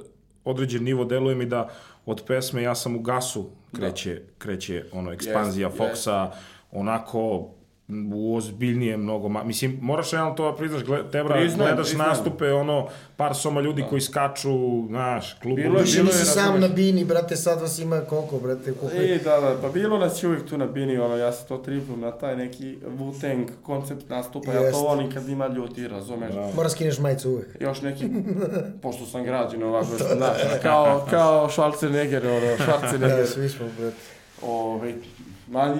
[0.44, 1.68] određen nivo, deluje mi da
[2.06, 6.30] od pesme ja sam u gasu kreće, kreće ono, ekspanzija Jest, Foxa,
[6.72, 7.48] onako
[8.28, 12.10] ozbiljnije mnogo, ma, mislim, moraš realno to da priznaš, gled, tebra, Priznajem, gledaš priznajem.
[12.10, 14.50] nastupe, ono, par soma ljudi koji skaču,
[14.86, 15.56] znaš, klubu.
[15.56, 19.14] Bilo je- bilo nisi sam na bini, brate, sad vas ima koliko, brate, koliko je...
[19.14, 21.56] E, da, da, pa bilo nas je uvijek tu na bini, ono, ja se to
[21.58, 24.78] tripam na taj neki Wu-Tang koncept nastupa, ja to Jest.
[24.78, 26.34] volim kad ima ljudi, razumeš?
[26.34, 26.50] Da.
[26.56, 27.48] Mora skineš majicu uvek.
[27.60, 28.04] Još neki,
[28.82, 33.26] pošto sam građen ovako, znaš, kao, kao Schwarzenegger, ono, Da, Schwarzenegger.
[33.26, 33.96] svi smo, brate.
[34.42, 34.94] Ove,
[35.50, 35.74] ma,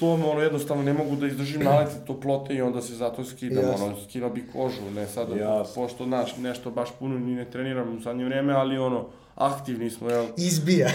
[0.00, 3.86] to ono, jednostavno ne mogu da izdržim nalete toplote i onda se zato skidam, Jasno.
[3.86, 5.82] ono, skino bi kožu, ne sad, Jasno.
[5.82, 10.10] pošto, znaš, nešto baš puno ni ne treniram u zadnje vreme, ali ono, aktivni smo,
[10.10, 10.24] jel?
[10.36, 10.88] Izbija.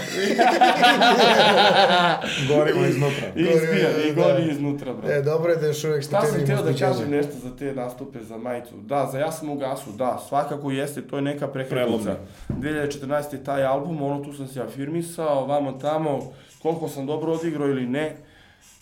[2.50, 3.28] Gorimo iznutra.
[3.36, 4.24] Izbija, i Da.
[4.24, 5.14] gori iznutra, brate.
[5.14, 7.56] E, dobro je da još uvek ste Šta sam tebi htio da kažem nešto za
[7.56, 8.78] te nastupe za majicu?
[8.78, 12.16] Da, za Ja sam u gasu, da, svakako jeste, to je neka prekretnica.
[12.50, 13.34] 2014.
[13.34, 17.88] je taj album, ono tu sam se afirmisao, vamo tamo, koliko sam dobro odigrao ili
[17.88, 18.16] ne,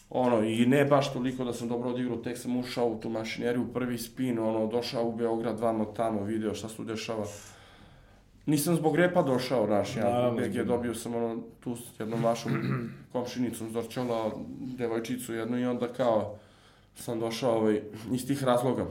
[0.10, 3.74] ono, i ne baš toliko da sam dobro odigrao, tek sam ušao u tu mašineriju,
[3.74, 7.26] prvi spin, ono, došao u Beograd, vamo tamo, video šta se tu dešava.
[8.48, 12.24] Nisam zbog repa došao, naš, ja, Naravno, BG, zbog- dobio sam ono, tu s jednom
[12.24, 12.52] vašom
[13.12, 14.32] komšinicom Zorčola,
[14.78, 16.36] devojčicu jednu i onda kao,
[16.96, 17.82] sam došao ovaj,
[18.12, 18.86] iz tih razloga.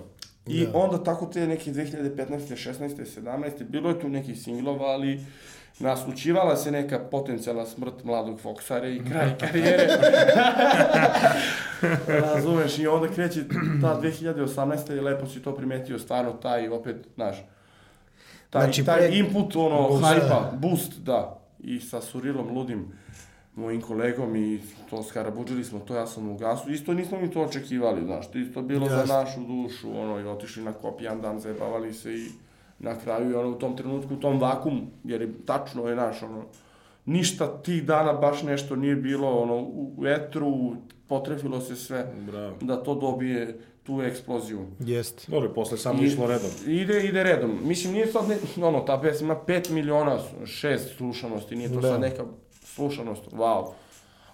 [0.46, 0.70] I Da.
[0.74, 2.16] onda tako te neke 2015.
[2.16, 2.88] 16.
[3.16, 3.64] 17.
[3.64, 5.20] bilo je tu nekih singlova, ali
[5.78, 9.86] naslučivala se neka potencijalna smrt mladog Foksara i kraj karijere.
[12.08, 13.40] Razumeš, i onda kreće
[13.82, 14.96] ta 2018.
[14.96, 17.36] i lepo si to primetio, stvarno taj opet, znaš,
[18.56, 20.58] taj, Znači, taj pre- input, ono, Boost, hajpa, da.
[20.58, 21.38] boost, da.
[21.60, 22.84] I sa Surilom Ludim,
[23.54, 26.70] mojim kolegom i to skarabuđili smo to, ja sam u gasu.
[26.70, 29.06] Isto nismo mi to očekivali, znaš, to isto bilo Jasno.
[29.06, 32.26] za našu dušu, ono, i otišli na kop jedan dan, zajebavali se i
[32.78, 36.44] na kraju ono u tom trenutku, u tom vakumu, jer je tačno je naš, ono,
[37.04, 39.56] ništa tih dana baš nešto nije bilo, ono,
[39.96, 40.76] u etru,
[41.08, 42.56] potrefilo se sve Bravo.
[42.60, 44.66] da to dobije tu eksploziju.
[44.80, 45.22] Jeste.
[45.28, 46.50] Dobro, posle samo išlo redom.
[46.66, 47.58] Ide, ide redom.
[47.62, 51.88] Mislim, nije sad, ne, ono, ta pesma ima 5 miliona, 6 slušanosti, nije to Da.
[51.88, 52.24] sad neka
[52.64, 53.66] slušanost, wow.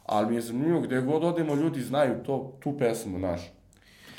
[0.06, 3.40] Ali mi je zanimljivo, gde god odemo, ljudi znaju to, tu pesmu, naš.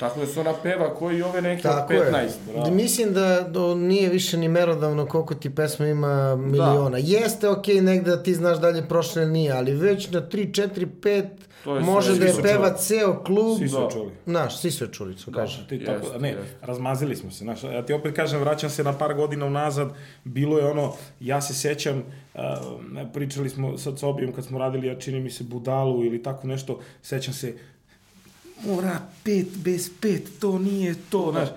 [0.04, 1.96] Tako da se ona peva koji ove neke Tako 15.
[1.96, 2.28] je.
[2.46, 2.70] bravo.
[2.72, 6.98] Mislim da do, nije više ni merodavno koliko ti pesma ima miliona.
[6.98, 10.28] Jeste okej negde da ti znaš dalje prošle ili nije, ali već na 3,
[10.68, 11.24] 4, 5
[11.64, 12.78] To je može da je su peva čuli.
[12.78, 13.58] ceo klub.
[13.58, 13.88] Svi su Da.
[13.90, 14.10] čuli.
[14.26, 15.66] Znaš, svi su čuli, co kaže.
[15.68, 16.54] Ti Jest, tako, ne, jest.
[16.62, 17.38] razmazili smo se.
[17.38, 19.88] Znaš, ja ti opet kažem, vraćam se na par godina unazad,
[20.24, 22.02] bilo je ono, ja se sećam,
[22.34, 22.40] uh,
[23.12, 26.80] pričali smo sa obijem kad smo radili, ja čini mi se Budalu ili tako nešto,
[27.02, 27.54] sećam se,
[28.62, 31.48] mora pet bez pet, to nije to, znaš.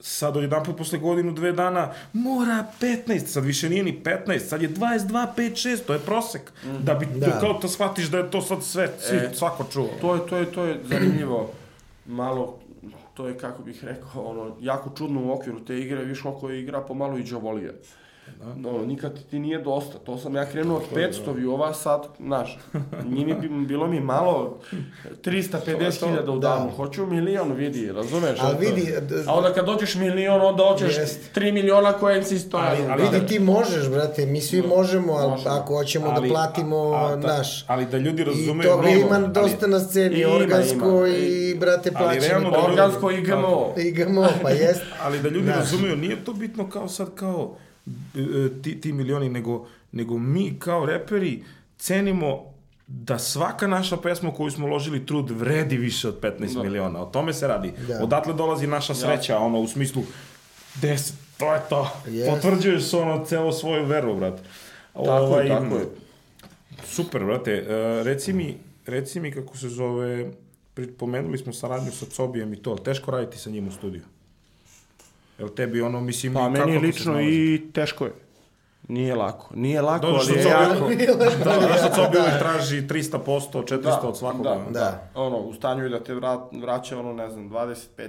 [0.00, 4.62] Sad odjedan put posle godinu, dve dana, mora 15, sad više nije ni 15, sad
[4.62, 6.52] je 22, 5, 6, to je prosek.
[6.80, 7.26] Da bi, Da.
[7.26, 7.40] da.
[7.40, 9.88] kao to shvatiš da je to sad sve, svi, E, svako čuo.
[10.00, 11.50] To je, to je, to je zanimljivo.
[12.06, 12.58] Malo,
[13.14, 16.60] to je, kako bih rekao, ono, jako čudno u okviru te igre, viš koliko je
[16.60, 17.24] igra pomalo i
[18.34, 18.62] džavolije.
[18.72, 19.98] No, nikad ti nije dosta.
[19.98, 22.58] To sam ja krenuo od 500 viova, sad, znaš,
[23.06, 24.58] njimi bi, bilo mi malo
[25.22, 25.56] 350.000
[26.28, 26.48] u Da.
[26.48, 26.70] danu.
[26.70, 28.38] Hoću milion, vidi, razumeš?
[28.40, 28.92] Ali Ono, vidi,
[29.26, 31.20] A onda kad dođeš milion, onda hoćeš Jest.
[31.34, 32.64] 3 miliona koje si stoja.
[32.66, 35.54] Ali- ali Vidi, ti možeš, brate, mi svi možemo, ali Možemo.
[35.54, 37.64] ako hoćemo da platimo, a, da, naš...
[37.66, 41.08] ali da ljudi I razumeju toga mnogo, ima ali- dosta na sceni, Ima, organsko ima.
[41.08, 42.50] i, brate, Ali plaćeni.
[42.52, 43.74] da Organsko i GMO.
[43.78, 44.82] I GMO, pa jest.
[45.02, 45.56] Ali da ljudi Znaš.
[45.58, 47.56] razumeju, nije to bitno kao sad kao
[48.62, 51.42] ti, ti milioni, nego, nego mi kao reperi
[51.78, 52.44] cenimo
[52.86, 56.62] da svaka naša pesma koju smo uložili trud vredi više od 15 Da.
[56.62, 57.02] miliona.
[57.02, 57.72] O tome se radi.
[57.88, 58.04] Da.
[58.04, 60.02] Odatle dolazi naša sreća, ono, u smislu
[60.82, 61.90] 10, to je to.
[62.06, 62.30] Jest.
[62.30, 64.42] Potvrđuješ ono celo svoju veru, brate.
[64.92, 65.86] Tako je, tako je.
[66.84, 67.52] Super, brate.
[67.52, 67.64] E,
[68.04, 70.30] reci mi, reci mi kako se zove,
[70.98, 74.02] pomenuli smo saradnju sa Cobijem i to, teško raditi sa njim u studiju.
[75.38, 78.12] Jel tebi ono, mislim, Pa kako meni lično i teško je.
[78.88, 79.48] Nije lako.
[79.54, 80.88] Nije lako, Dođeš ali je jako.
[81.44, 83.18] Da, dođeš sa Cobijom i traži 300%,
[83.52, 84.50] 400 od svakoga.
[84.50, 84.70] Da, Da.
[84.70, 85.10] da.
[85.14, 88.08] Ono, u stanju je da te vrat, vraća, ono, ne znam, 25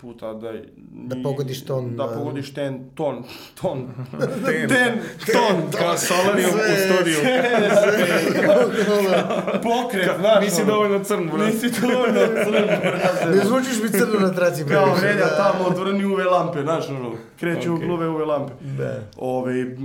[0.00, 0.52] puta da...
[0.78, 2.14] Da pogodiš ton, Da da.
[2.18, 3.24] pogodiš ten, ton,
[3.60, 3.88] ton.
[4.46, 4.68] Ten.
[4.68, 5.00] ten,
[5.32, 5.70] ton.
[5.78, 7.18] Kao Solarium u studiju.
[9.68, 10.44] Pokret, znaš.
[10.44, 11.44] Nisi dovoljno crn, brate.
[11.44, 13.26] Nisi dovoljno crn, brate.
[13.30, 14.64] Ne zvučiš mi crno na traci.
[14.64, 15.36] Kao previše, relja da.
[15.36, 17.84] tamo, odvrni uve lampe, znaš, ono, kreću Okej.
[17.84, 18.52] u gluve uve lampe.
[18.60, 19.02] Da.
[19.16, 19.76] Ove,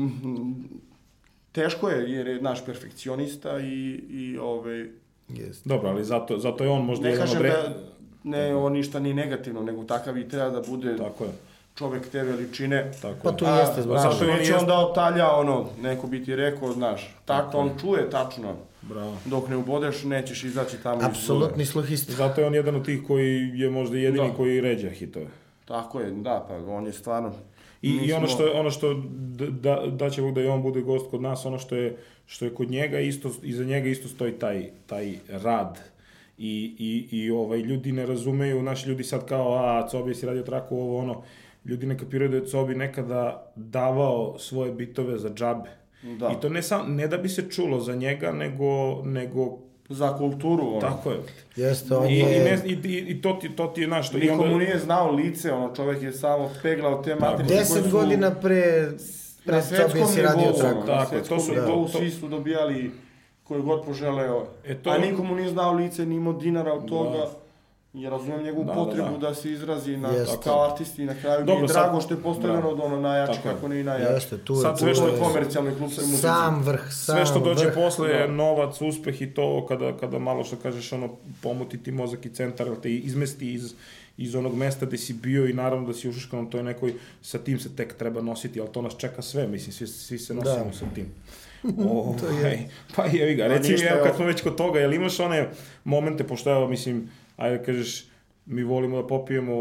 [1.51, 4.87] teško je, jer je naš perfekcionista i, i ove,
[5.29, 5.67] Jest.
[5.67, 7.73] Dobro, ali zato, zato je on možda jedan od da,
[8.23, 11.29] ne ovo ništa ni negativno, nego takav i treba da bude Tako je.
[11.75, 12.91] čovek te veličine.
[13.01, 13.17] Tako.
[13.23, 16.23] Pa tu A, jeste zbog Zašto Zašto on neće jest- onda otalja ono, neko bi
[16.25, 18.53] ti rekao, znaš, tako on čuje tačno.
[18.81, 19.17] Bravo.
[19.25, 22.13] Dok ne ubodeš, nećeš izaći tamo iz Apsolutni sluhista.
[22.13, 24.33] Zato je on jedan od tih koji je možda jedini Da.
[24.33, 25.27] koji ređa hitove.
[25.65, 27.31] Tako je, da, pa on je stvarno...
[27.81, 28.93] I, mi i ono što je- ono što
[29.51, 32.45] da da će Bog da i on bude gost kod nas, ono što je što
[32.45, 35.79] je kod njega isto iza njega isto stoji taj taj rad.
[36.37, 40.43] I, i, i ovaj, ljudi ne razumeju, naši ljudi sad kao, a, Cobi si radio
[40.43, 41.21] traku, ovo ono,
[41.65, 45.69] ljudi ne kapiraju da je Cobi nekada davao svoje bitove za džabe.
[46.03, 46.29] Da.
[46.29, 48.65] I to ne, sam, ne da bi se čulo za njega, nego,
[49.03, 49.57] nego
[49.89, 50.79] Za kulturu, ono.
[50.81, 51.17] tako je.
[51.57, 52.25] Jeste, on I, i, je...
[52.41, 54.11] ne, i, i, i to, ti, to ti je naš...
[54.11, 57.55] to- i Niko onda- mu nije znao lice, ono, čovek je samo peglao te matrice
[57.55, 58.89] Deset godina pre,
[59.45, 60.77] pre na svetskom si radio nivou, traku.
[60.77, 62.91] ono, na Tako to su- nivou to- svi su dobijali
[63.43, 64.47] koji god poželeo.
[64.65, 67.27] E, to- A niko mu nije znao lice, ni imao dinara od toga.
[67.95, 69.17] I razumem njegovu Da, da, potrebu da.
[69.19, 70.37] da, se izrazi na, Jeste.
[70.43, 72.67] kao artist i na kraju mi Dobro, je sad- drago što je postavljeno da.
[72.67, 73.53] od ono najjače, Tako je.
[73.53, 74.13] kako ne i najjače.
[74.13, 76.21] Jeste, tu je, Sad sve što To je je komercijalnoj klubskoj muzici.
[76.21, 77.73] Sam vrh, sam Sve što dođe vrh.
[77.75, 78.33] posle je da.
[78.33, 81.09] novac, uspeh i to kada, kada malo što kažeš ono
[81.41, 83.73] pomuti ti mozak i centar, te izmesti iz,
[84.17, 87.37] iz onog mesta gde si bio i naravno da si ušuškan na toj nekoj, sa
[87.37, 90.65] tim se tek treba nositi, ali to nas čeka sve, mislim, svi, svi se nosimo
[90.65, 90.73] Da.
[90.73, 91.05] sa tim.
[91.89, 92.15] O,
[92.95, 95.49] pa jevi ga, reci mi, evo kad smo već kod toga, jel imaš one
[95.83, 98.05] momente, pošto evo, mislim, ajde da kažeš,
[98.45, 99.53] mi volimo da popijemo,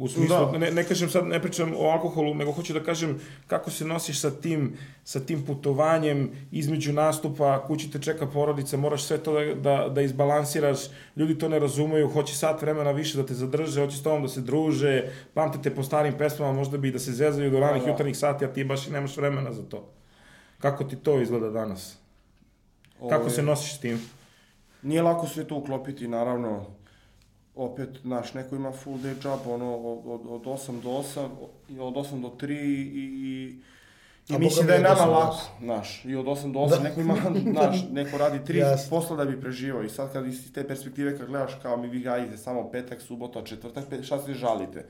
[0.00, 0.58] u smislu, Da.
[0.58, 4.20] ne, ne kažem sad, ne pričam o alkoholu, nego hoću da kažem kako se nosiš
[4.20, 4.72] sa tim,
[5.04, 10.02] sa tim putovanjem između nastupa, kući te čeka porodica, moraš sve to da, da, da
[10.02, 10.78] izbalansiraš,
[11.16, 14.28] ljudi to ne razumeju, hoće sat vremena više da te zadrže, hoće s tobom da
[14.28, 17.86] se druže, pamte te po starim pesmama, možda bi da se zezaju do ranih Da,
[17.86, 17.92] da.
[17.92, 19.88] jutarnjih sati, a ti baš i nemaš vremena za to.
[20.60, 21.96] Kako ti to izgleda danas?
[22.98, 24.00] Kako Ovaj, se nosiš s tim?
[24.82, 26.64] Nije lako sve to uklopiti, naravno.
[27.54, 31.28] Opet, znaš, neko ima full day job, ono, od, od, od 8 do 8,
[31.68, 33.60] i od 8 do 3 i, i,
[34.28, 36.58] i A mislim da je mi od 8 nama lako, znaš, i od 8 do
[36.58, 36.78] 8, Da.
[36.78, 38.90] neko ima, znaš, neko radi tri Jasno.
[38.90, 42.00] posla da bi preživao i sad kad iz te perspektive kad gledaš kao mi vi
[42.00, 44.84] gajite samo petak, subota, četvrtak, pet, šta se žalite?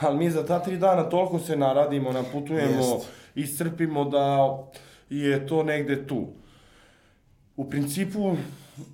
[0.00, 3.08] Ali mi za ta tri dana toliko se naradimo, naputujemo, Jest.
[3.34, 4.56] iscrpimo da
[5.10, 6.26] je to negde tu.
[7.56, 8.36] U principu,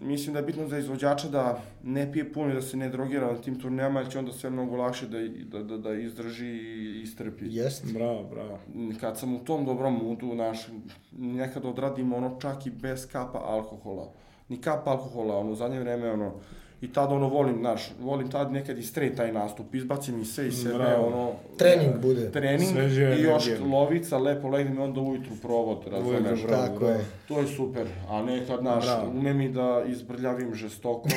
[0.01, 3.33] mislim da je bitno za izvođača da ne pije puno i da se ne drogira
[3.33, 7.01] na tim turnejama, jer će onda sve mnogo lakše da, da, da, da izdrži i
[7.03, 7.45] istrpi.
[7.49, 7.93] Jeste.
[7.93, 8.59] Bravo, bravo.
[9.01, 10.67] Kad sam u tom dobrom mudu, naš,
[11.13, 14.13] nekad odradim ono čak i bez kapa alkohola.
[14.49, 16.33] Ni kap alkohola, ono, u zadnje vreme, ono,
[16.81, 20.47] i tad ono volim, znaš, volim tad nekad i straight taj nastup, izbacim i sve
[20.49, 21.07] iz sebe, Bravo.
[21.07, 21.33] ono...
[21.59, 22.33] Trening bude.
[22.33, 23.69] Trening Sveže i još energije.
[23.69, 26.41] lovica, lepo legnem i onda ujutru provod, razumeš?
[26.43, 26.93] Tako bravo.
[26.93, 27.05] je.
[27.29, 29.11] To je super, a nekad, znaš, Bravo.
[29.11, 31.09] umem i da izbrljavim žestoko.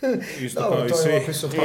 [0.44, 1.10] Isto kao i svi.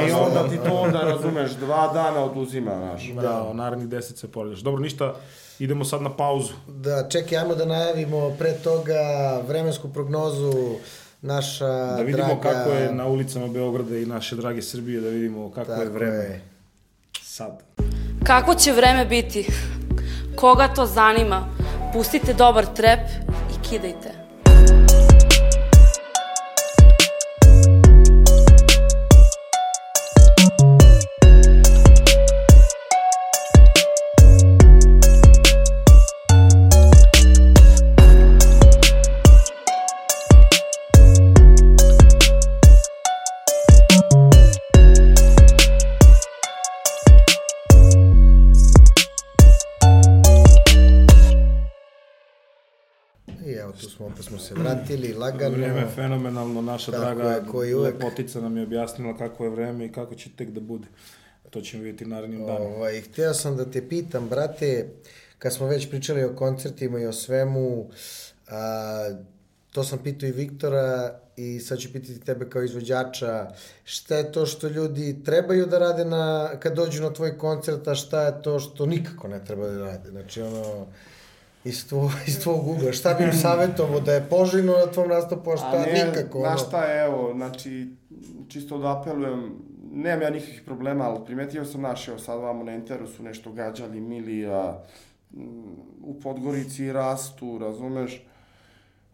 [0.08, 3.10] I onda ti to onda, razumeš, dva dana oduzima, znaš.
[3.22, 4.60] Da, narednih deset se poredaš.
[4.60, 5.14] Dobro, ništa,
[5.58, 6.52] idemo sad na pauzu.
[6.68, 9.00] Da, čekaj, ajmo da najavimo pre toga
[9.48, 10.52] vremensku prognozu
[11.24, 12.40] naša Da vidimo draga...
[12.40, 16.16] kako je na ulicama Beograda i naše drage Srbije, da vidimo kako Tako je vreme
[16.16, 16.40] je.
[17.22, 17.62] sad.
[18.24, 19.46] Kako će vreme biti?
[20.36, 21.48] Koga to zanima?
[21.92, 23.00] Pustite dobar trep
[23.50, 24.23] i kidajte.
[55.24, 55.56] Lagano.
[55.56, 57.94] Vreme je fenomenalno, naša Tako draga je, ko i uvek.
[57.94, 60.86] lepotica nam je objasnila kako je vreme i kako će tek da bude.
[61.50, 62.76] To ćemo vidjeti narednim danima.
[62.76, 64.88] Ovaj, htio sam da te pitam, brate,
[65.38, 67.90] kad smo već pričali o koncertima i o svemu,
[68.48, 69.10] a,
[69.72, 73.50] to sam pitao i Viktora i sad ću pitati tebe kao izvođača,
[73.84, 77.94] šta je to što ljudi trebaju da rade na, kad dođu na tvoj koncert, a
[77.94, 80.10] šta je to što nikako ne treba da rade?
[80.10, 80.86] Znači, ono,
[81.64, 85.50] iz, tvoj, iz tvog ugla, šta bi im savjetovo da je poželjno na tvom nastupu,
[85.50, 86.38] a šta nikako?
[86.38, 87.88] Znaš šta evo, znači,
[88.48, 89.52] čisto da apelujem,
[89.92, 93.52] nemam ja nikakvih problema, ali primetio sam naš, evo sad vamo na Interu su nešto
[93.52, 94.82] gađali, Milija,
[95.32, 95.64] mm,
[96.02, 98.26] u Podgorici rastu, razumeš,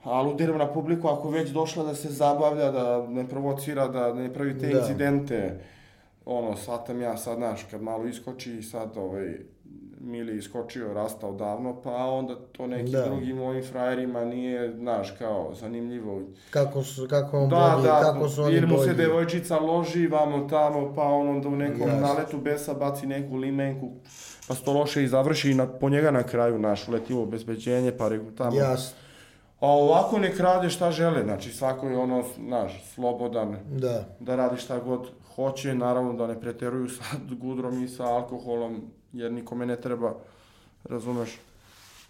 [0.03, 4.59] aludiram na publiku, ako već došla da se zabavlja, da ne provocira, da ne pravi
[4.59, 4.79] te Da.
[4.81, 5.61] incidente,
[6.25, 9.39] ono, shvatam ja sad, znaš, kad malo iskoči i sad, ovaj,
[10.01, 13.05] Mili iskočio, rastao davno, pa onda to nekim Da.
[13.05, 16.21] drugim mojim frajerima nije, znaš, kao, zanimljivo.
[16.51, 18.97] Kako su, kako on Da, bolji, da, kako su oni ili mu se bolji.
[18.97, 22.01] devojčica loži vamo tamo, pa on onda u nekom Jasno.
[22.01, 23.91] naletu besa baci neku limenku,
[24.49, 27.93] pa se to loše i završi i na, po njega na kraju naš uletivo obezbeđenje,
[27.93, 28.57] pa tamo.
[28.57, 28.97] Jasno,
[29.61, 34.05] A ovako nek rade šta žele, znači svako je ono, znaš, slobodan da.
[34.21, 35.01] da radi šta god
[35.37, 40.14] hoće, naravno da ne preteruju sa gudrom i sa alkoholom, jer nikome ne treba,
[40.85, 41.31] razumeš,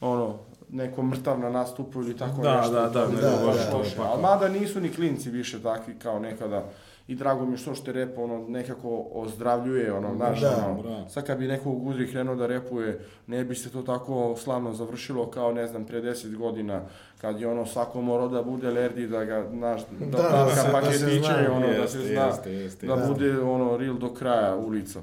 [0.00, 2.72] ono, neko mrtav na nastupu ili tako Da, nešto.
[2.72, 3.70] da, da, ne, je da, baš da, loše.
[3.70, 4.20] to je Ali pakao.
[4.20, 6.64] mada nisu ni klinci više takvi kao nekada.
[7.10, 11.08] I drago mi je što što repa, ono, nekako ozdravljuje, ono, znaš, Da, ono, da.
[11.08, 14.72] sad kad bi neko u Gudri krenuo da repuje, ne bi se to tako slavno
[14.72, 16.82] završilo kao, ne znam, pre 10 godina,
[17.20, 20.50] kad je ono svako morao da bude lerdi, da ga, znaš, da, Da, da, da
[20.52, 21.34] se- da se zna.
[21.48, 23.06] ono, da Jeste, se zna, jeste, jeste, da da.
[23.06, 25.00] bude, ono, real do kraja ulica.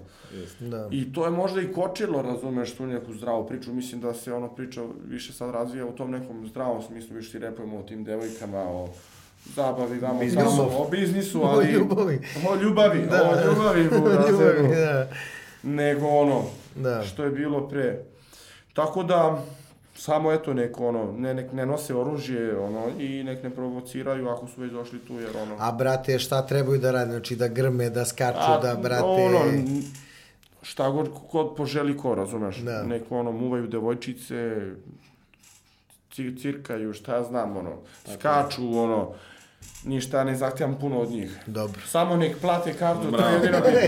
[0.61, 0.87] Da.
[0.91, 3.73] I to je možda i kočilo, razumeš, tu neku zdravu priču.
[3.73, 7.39] Mislim da se ono priča više sad razvija u tom nekom zdravom smislu, više ti
[7.39, 8.87] repujemo o tim devojkama, o
[9.47, 10.45] zabavi, vamo, Biznisu.
[10.47, 11.67] tamo, o biznisu, O ali...
[11.67, 12.19] ljubavi.
[12.49, 13.23] O ljubavi, Da.
[13.23, 13.93] o ljubavi, u
[14.29, 15.07] Ljubavi, da.
[15.63, 16.43] nego ono,
[16.75, 17.03] Da.
[17.03, 17.99] što je bilo pre.
[18.73, 19.43] Tako da,
[19.95, 24.47] samo eto neko ono, ne, nek ne nose oružje, ono, i nek ne provociraju ako
[24.47, 25.55] su već došli tu, jer ono...
[25.59, 27.11] A brate, šta trebaju da rade?
[27.11, 29.03] Znači da grme, da skaču, A, da brate...
[29.03, 29.39] Ono,
[30.61, 32.57] šta god kod poželi ko, razumeš?
[32.57, 32.83] Da.
[32.83, 34.61] Neko ono, muvaju devojčice,
[36.11, 37.71] ci- cirkaju, šta ja znam, ono,
[38.13, 39.11] skaču, ono,
[39.83, 41.37] ništa ne zahtivam puno od njih.
[41.47, 41.81] Dobro.
[41.87, 43.29] Samo nek plate kartu, to Bravo.
[43.29, 43.79] je jedino bitno.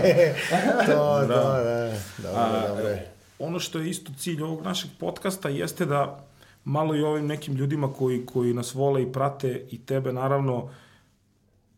[0.86, 1.54] to, to, Bravo.
[1.64, 1.92] da.
[2.18, 2.96] Dobro, A, dobro.
[3.38, 6.24] ono što je isto cilj ovog našeg podcasta jeste da
[6.64, 10.68] malo i ovim nekim ljudima koji, koji nas vole i prate i tebe naravno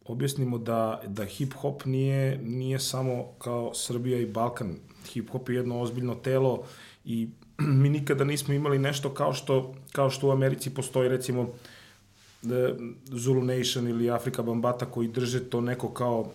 [0.04, 4.76] objasnimo da, da hip-hop nije, nije samo kao Srbija i Balkan.
[5.14, 6.62] Hip-hop je jedno ozbiljno telo
[7.04, 7.28] i
[7.80, 11.46] mi nikada nismo imali nešto kao što, kao što u Americi postoji recimo e,
[13.04, 16.30] Zulu Nation ili Afrika Bambata koji drže to neko kao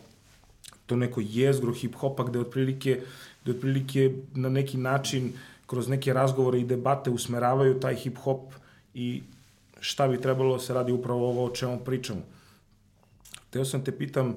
[0.85, 3.01] to neko jezgro hip-hopa gde otprilike,
[3.43, 5.33] gde otprilike na neki način
[5.65, 8.39] kroz neke razgovore i debate usmeravaju taj hip-hop
[8.93, 9.23] i
[9.79, 12.21] šta bi trebalo da se radi upravo ovo o čemu pričamo.
[13.49, 14.35] Teo sam te pitam,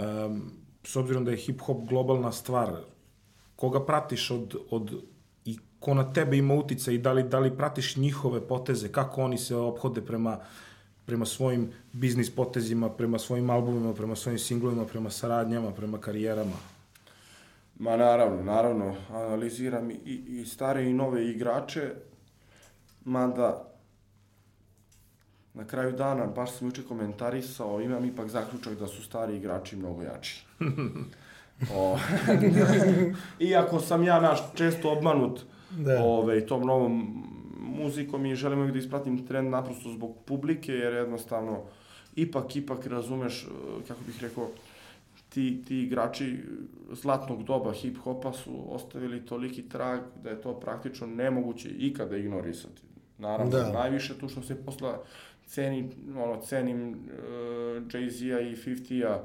[0.00, 0.42] um,
[0.84, 2.76] s obzirom da je hip-hop globalna stvar,
[3.56, 5.02] koga pratiš od, od
[5.44, 9.22] i ko na tebe ima utica i da li, da li pratiš njihove poteze, kako
[9.22, 10.38] oni se ophode prema,
[11.06, 16.56] prema svojim biznis potezima, prema svojim albumima, prema svojim singlovima, prema saradnjama, prema karijerama.
[17.78, 21.90] Ma naravno, naravno, analiziram i, i stare i nove igrače,
[23.04, 23.64] mada
[25.54, 30.02] na kraju dana, baš sam juče komentarisao, imam ipak zaključak da su stari igrači mnogo
[30.02, 30.44] jači.
[31.74, 31.98] o,
[33.50, 35.40] iako sam ja naš često obmanut
[35.70, 36.02] Da.
[36.02, 37.24] ove, tom novom
[37.64, 41.62] muzikom i želim uvijek da ispratim trend naprosto zbog publike, jer jednostavno
[42.16, 43.48] ipak, ipak razumeš, eh,
[43.88, 44.48] kako bih rekao,
[45.28, 46.38] ti, ti igrači
[46.92, 52.82] zlatnog doba hip-hopa su ostavili toliki trag da je to praktično nemoguće ikada ignorisati.
[53.18, 53.72] Naravno, da.
[53.72, 55.02] najviše tu što se posla
[55.46, 56.96] ceni, ono, cenim uh,
[57.88, 59.22] Jay-Z-a i 50-a,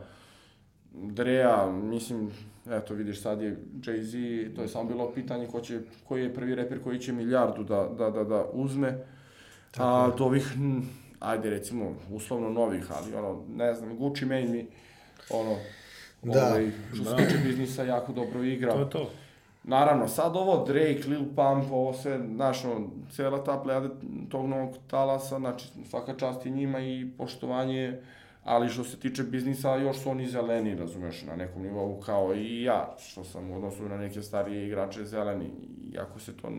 [0.94, 2.32] Drea, mislim,
[2.70, 6.56] eto vidiš sad je Jay-Z, to je samo bilo pitanje ko će, koji je prvi
[6.56, 8.98] reper koji će milijardu da, da, da, da uzme.
[9.78, 10.54] A od ovih,
[11.20, 14.68] ajde recimo, uslovno novih, ali ono, ne znam, Gucci Mane mi,
[15.30, 15.56] ono,
[16.24, 16.46] Da.
[16.48, 17.18] ovaj, što se Da.
[17.18, 18.74] tiče biznisa, jako dobro igra.
[18.74, 19.10] To je to.
[19.64, 23.90] Naravno, sad ovo Drake, Lil Pump, ovo sve, znaš, ono, cela ta plejada
[24.30, 28.02] tog novog talasa, znači, svaka čast i njima i poštovanje,
[28.50, 32.64] ali što se tiče biznisa, još su oni zeleni, razumeš, na nekom nivou kao i
[32.64, 35.52] ja, što sam u odnosu na neke starije igrače zeleni,
[35.94, 36.52] iako se to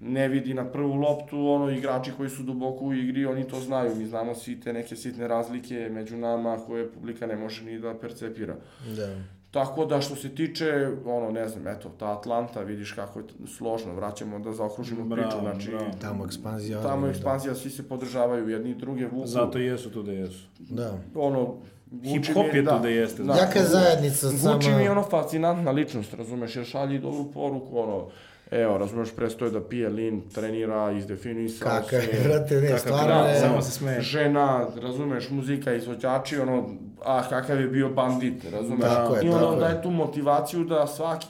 [0.00, 3.96] ne vidi na prvu loptu, ono, igrači koji su duboko u igri, oni to znaju,
[3.96, 7.94] mi znamo svi te neke sitne razlike među nama koje publika ne može ni da
[7.94, 8.56] percepira.
[8.96, 9.39] Da.
[9.50, 10.64] Tako da što se tiče,
[11.06, 15.40] ono, ne znam, eto, ta Atlanta, vidiš kako je složno, vraćamo da zaokružimo Bravo, priču,
[15.42, 15.90] znači, bravo.
[16.00, 16.82] Tamo ekspanzija.
[16.82, 19.26] tamo ono, je ekspanzija, svi se podržavaju, jedni i druge vuku.
[19.26, 20.44] Zato i jesu tu da jesu.
[20.60, 20.98] Da.
[21.14, 21.54] ono,
[21.92, 26.14] Hip-hop mi je tu da jeste, Da, Jaka zajednica sama- mi je ono fascinantna ličnost,
[26.14, 28.06] razumeš, jer šalje i dobru poruku, ono,
[28.52, 32.20] evo, razumeš, prestoje da pije lin, trenira, izdefinisao Kaka, se.
[32.24, 33.34] brate, ne, Kakav stvarno je...
[33.36, 34.00] samo se smeje.
[34.00, 36.68] žena, razumeš, muzika, izvođači, ono,
[37.02, 38.80] ah, kakav je bio bandit, razumeš?
[38.82, 41.26] Tako je, I ono tako daje tu motivaciju da svaki,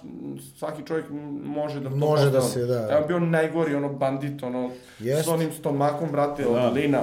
[0.57, 1.05] svaki čovjek
[1.45, 2.89] može da to Može da se, da.
[2.91, 5.25] Evo bio najgori, ono, bandit, ono, Jest.
[5.25, 6.49] s onim stomakom, brate, Da.
[6.51, 7.01] od lina.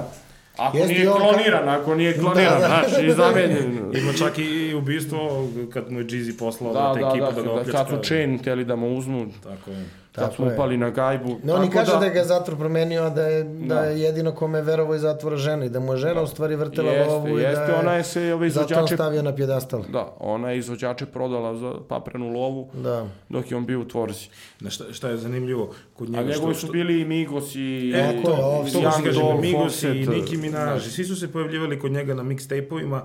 [0.56, 2.88] Ako nije on ka- kloniran, ako nije kloniran, Da, da.
[2.88, 3.78] znaš, i zamenjen.
[3.94, 4.42] Ima čak i
[4.78, 7.88] ubistvo kad mu je Jeezy poslao Da, te da, ekipa da, da, da, da, kad
[7.88, 9.26] su chain htjeli da mu uzmu.
[9.42, 9.84] Tako je.
[10.12, 10.54] kad Tako smo je.
[10.54, 11.36] upali na gajbu.
[11.42, 12.04] No, oni kažu da...
[12.04, 13.74] je ga zatvor promenio, a da je, da.
[13.74, 13.80] Da.
[13.80, 16.56] je jedino kome je verovo i zatvora žena i da mu je žena u stvari
[16.56, 18.94] vrtela Jeste, lovu i jeste, da je ona je se ove zato on izvođače...
[18.94, 19.82] stavio na pjedastal.
[19.92, 23.06] Da, ona je izvođače prodala za paprenu lovu Da.
[23.28, 24.28] dok je on bio u tvorzi.
[24.60, 26.28] Na šta, šta je zanimljivo kod A njega?
[26.30, 27.92] njegovi što, su bili i Migos i...
[27.96, 30.36] E, Tako to, je, ovo to, što to Young kažem, Dolph, Migos i Offset, Nicki
[30.36, 30.92] Minaj, znaš.
[30.94, 33.00] svi su se pojavljivali kod njega na mixtape-ovima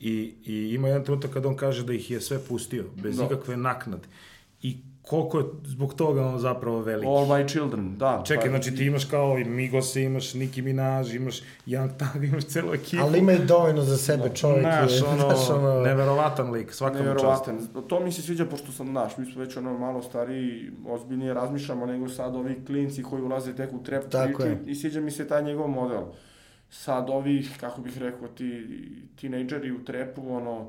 [0.00, 0.12] i,
[0.44, 3.24] i ima jedan trenutak kad on kaže da ih je sve pustio, bez Da.
[3.24, 4.08] ikakve naknade.
[4.62, 7.06] I koliko je zbog toga on zapravo veliki.
[7.08, 8.22] All My Children, da.
[8.26, 11.36] Čekaj, pa- znači ti imaš kao i Migose, imaš Nicki Minaj, imaš
[11.66, 13.02] Young Thug, imaš celu ekipu.
[13.02, 14.60] Ali ima i dovoljno za sebe čovjek.
[14.60, 17.46] Znaš, je, ono, znaš, ono, neverovatan lik, svaka mu čast.
[17.46, 17.86] Neverovatan.
[17.88, 21.86] To mi se sviđa pošto sam naš, mi smo već ono malo stariji, ozbiljnije razmišljamo
[21.86, 24.60] nego sad ovi klinci koji ulaze tek u trap Tako priču je.
[24.66, 26.02] i sviđa mi se taj njegov model.
[26.70, 28.66] Sad ovi, kako bih rekao, ti
[29.16, 30.60] tinejdžeri u trepu, ono,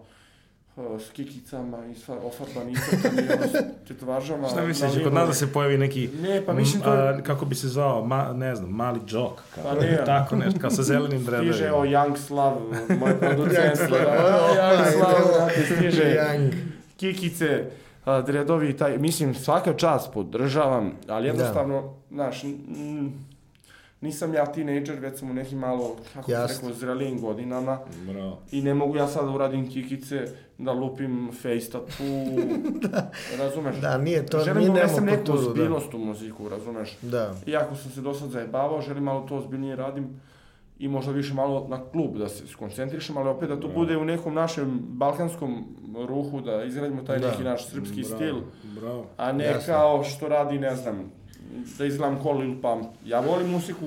[0.76, 4.48] uh, s kikicama i sva ofarbani crtani, ono, s tetovažama.
[4.48, 5.12] Šta misliš, kod limu.
[5.12, 8.34] nas da se pojavi neki, Ne, pa mislim to- a, kako bi se zvao, ma,
[8.34, 10.02] ne znam, mali džok, kao, Pa ne.
[10.06, 11.54] tako nešto, kao sa zelenim dredovima.
[11.54, 12.56] Stiže o Young Slav,
[13.00, 13.58] moj producent.
[13.58, 15.34] Young Slav, o, Young Slav, da.
[15.38, 16.04] znate, stiže.
[16.04, 16.52] Young.
[16.98, 17.66] Kikice,
[18.06, 23.12] a, dredovi, taj, mislim, svaka čast podržavam, ali jednostavno, znaš, n-
[24.02, 28.40] nisam ja tinejdžer, već sam u nekim malo, kako bih rekao, zrelijim godinama Bravo.
[28.52, 30.26] i ne mogu ja sad da uradim kikice,
[30.58, 32.38] da lupim face tattoo,
[33.40, 33.76] razumeš?
[33.76, 35.50] Da, nije to, Želim mi da nemamo unesem neku kulturu, da.
[35.50, 36.98] ozbiljnost u muziku, razumeš?
[37.02, 37.34] Da.
[37.46, 40.20] Iako sam se do sad zajebavao, želim malo to ozbiljnije radim
[40.80, 44.06] i možda više malo na klub da se skoncentrišem, ali opet da to bude u
[44.06, 45.66] nekom našem balkanskom
[46.08, 47.30] ruhu, da izgradimo taj Da.
[47.32, 48.36] neki naš srpski Bravo, stil,
[48.82, 49.06] Bravo.
[49.18, 49.74] a ne Jasno.
[49.74, 51.12] kao što radi, ne znam,
[51.78, 52.86] da izgledam ko Lil Pump.
[53.06, 53.86] Ja volim muziku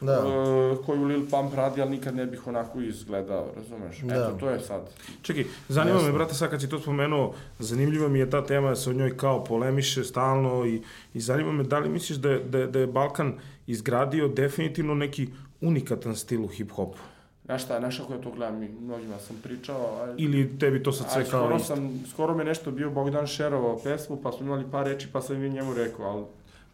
[0.00, 0.12] Da.
[0.12, 4.00] e, koju Lil Pump radi, ali nikad ne bih onako izgledao, razumeš?
[4.00, 4.14] Da.
[4.14, 4.80] Eto, to je sad.
[5.22, 6.14] Čekaj, zanima me, Jasno.
[6.14, 9.16] brate, sad kad si to spomenuo, zanimljiva mi je ta tema da se o njoj
[9.16, 10.82] kao polemiše stalno i,
[11.14, 13.34] i zanima me da li misliš da je, da, je, da je Balkan
[13.66, 15.28] izgradio definitivno neki
[15.60, 16.96] unikatan stil u hip-hopu?
[17.44, 20.92] Znaš šta, znaš ako ja to gledam, i mnogima sam pričao, a Ili tebi to
[20.92, 21.66] sad sve kao skoro, isto?
[21.66, 25.44] sam, skoro me nešto bio Bogdan šerovao pesmu, pa smo imali par reči, pa sam
[25.44, 26.24] i njemu rekao, ali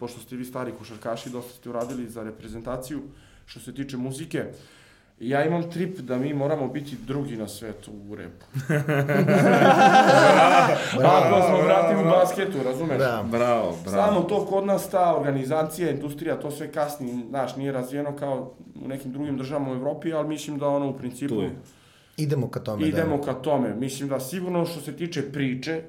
[0.03, 3.03] pošto ste vi stari košarkaši, dosta ste uradili za reprezentaciju,
[3.47, 4.45] što se tiče muzike,
[5.21, 8.47] ja imam trip da mi moramo biti drugi na svetu u repu.
[11.15, 12.99] Ako smo vrati u basketu, razumeš?
[12.99, 13.25] Da.
[13.31, 18.55] Bravo, Samo to kod nas, ta organizacija, industrija, to sve kasni, znaš, nije razvijeno kao
[18.85, 21.35] u nekim drugim državama u Evropi, ali mislim da ono u principu...
[21.35, 21.51] Tu.
[22.17, 23.23] Idemo ka tome, Idemo da.
[23.23, 23.75] ka tome.
[23.75, 25.83] Mislim da sigurno što se tiče priče,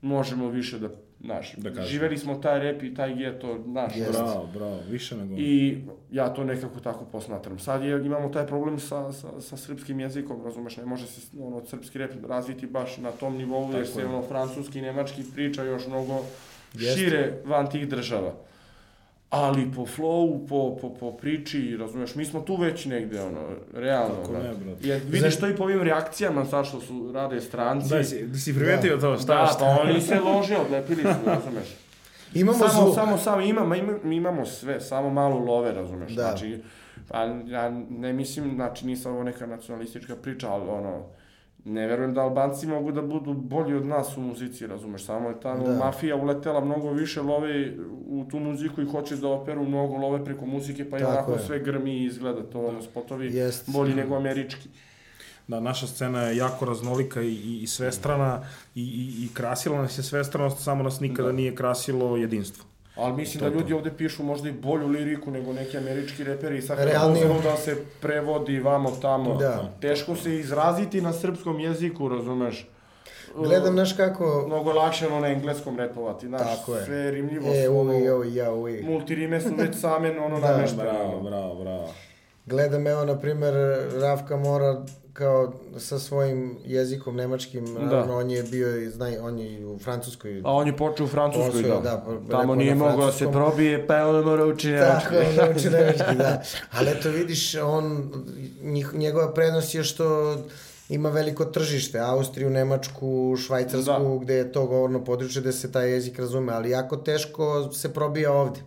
[0.00, 0.88] možemo više da,
[1.20, 1.86] znaš, Da kažemo.
[1.86, 4.12] živeli smo taj rep i taj geto, znaš, Jest.
[4.12, 5.34] Bravo, bravo, više nego...
[5.34, 5.78] i
[6.10, 7.58] ja to nekako tako posmatram.
[7.58, 11.66] Sad je, imamo taj problem sa, sa, sa srpskim jezikom, razumeš, ne može se ono,
[11.66, 14.06] srpski rep razviti baš na tom nivou, jer Tako se je.
[14.06, 16.20] ono, francuski i nemački priča još mnogo
[16.74, 16.94] Jeste.
[16.94, 18.34] šire van tih država.
[19.30, 23.40] Ali po flowu, po, po, po priči, razumeš, mi smo tu već negde, ono,
[23.74, 24.88] realno, Kako ne, brate.
[24.88, 27.88] Jer vidiš to i po ovim reakcijama, sad što su, rade stranci.
[27.88, 29.58] Da, si, si primetio to, šta, Da, šta?
[29.58, 31.68] pa oni se lože, odlepili su, razumeš.
[32.34, 32.94] Imamo samo, zvuk.
[32.94, 36.12] samo, samo, imamo, ima, mi imamo sve, samo malo love, razumeš.
[36.12, 36.22] Da.
[36.22, 36.62] Znači,
[37.08, 41.02] pa ja ne mislim, znači nisam ovo neka nacionalistička priča, ali ono,
[41.68, 45.40] ne verujem da Albanci mogu da budu bolji od nas u muzici, razumeš, samo je
[45.40, 45.74] tamo Da.
[45.74, 47.72] mafija uletela mnogo više love
[48.06, 51.32] u tu muziku i hoće da operu mnogo love preko muzike, pa i Tako onako
[51.32, 51.38] je.
[51.38, 53.70] sve grmi i izgleda to, ono, spotovi Jest.
[53.70, 54.68] bolji nego američki.
[55.48, 58.40] Da, naša scena je jako raznolika i, i, i svestrana
[58.74, 61.32] i, i, i krasila nas je svestranost, samo nas nikada Da.
[61.32, 62.64] nije krasilo jedinstvo.
[62.98, 63.58] Ali mislim To da je to.
[63.60, 67.24] ljudi ovde pišu možda i bolju liriku nego neki američki reperi i sad kad Realnije.
[67.24, 69.34] uzmemo da se prevodi vamo tamo.
[69.34, 69.72] Da.
[69.80, 72.68] Teško se izraziti na srpskom jeziku, razumeš?
[73.36, 74.44] Gledam, znaš kako...
[74.46, 76.84] Mnogo lakše ono na engleskom repovati, znaš, Tako je.
[76.84, 78.82] sve rimljivo, E, su ono, uvi, ovi, ja, uvi.
[78.82, 80.82] multirime su već same ono Da, nameštene.
[80.82, 81.88] Bravo, bravo, bravo.
[82.46, 83.54] Gledam, evo, na primer,
[83.94, 84.82] Ravka Mora
[85.18, 90.42] kao sa svojim jezikom nemačkim, naravno, on je bio, i znaj, on je u Francuskoj.
[90.44, 91.80] A on je počeo u Francuskoj, da.
[91.80, 95.40] da, pa Tamo nije mogao da se probije, pa je on mora uči Tako, nemački.
[95.40, 96.42] on nauči nemački, da.
[96.72, 98.12] Ali eto, vidiš, on,
[98.62, 100.36] njih, njegova prednost je što
[100.88, 104.18] ima veliko tržište, Austriju, Nemačku, Švajcarsku, Da.
[104.22, 108.32] gde je to govorno područje, gde se taj jezik razume, ali jako teško se probija
[108.32, 108.60] ovde,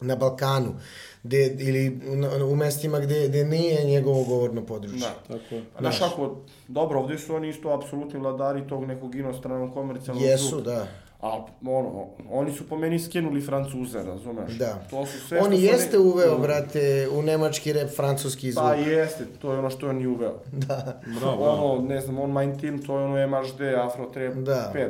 [0.00, 0.74] na Balkanu,
[1.22, 2.00] gde, ili
[2.44, 4.98] u, mestima gde, gde nije njegovo govorno područje.
[4.98, 5.14] Da.
[5.28, 5.62] Tako je.
[5.76, 6.36] A Znaš kako,
[6.68, 10.62] dobro, ovde su oni isto apsolutni vladari tog nekog inostranog komercijalnog Jesu, zvuka.
[10.64, 10.86] da.
[11.20, 11.28] A
[11.62, 14.52] ono, oni su po meni skenuli Francuze, razumeš?
[14.52, 14.74] Da.
[14.90, 16.80] To su sve On što su jeste oni- uveo, brate,
[17.12, 18.64] u nemački rep francuski zvuk.
[18.64, 20.34] Pa jeste, to je ono što je on i uveo.
[20.66, 21.00] Da.
[21.20, 21.72] Bravo, bravo.
[21.72, 24.72] Ono, ne znam, on Mind Team, to je ono MHD, Afro Trap Da.
[24.74, 24.88] 5.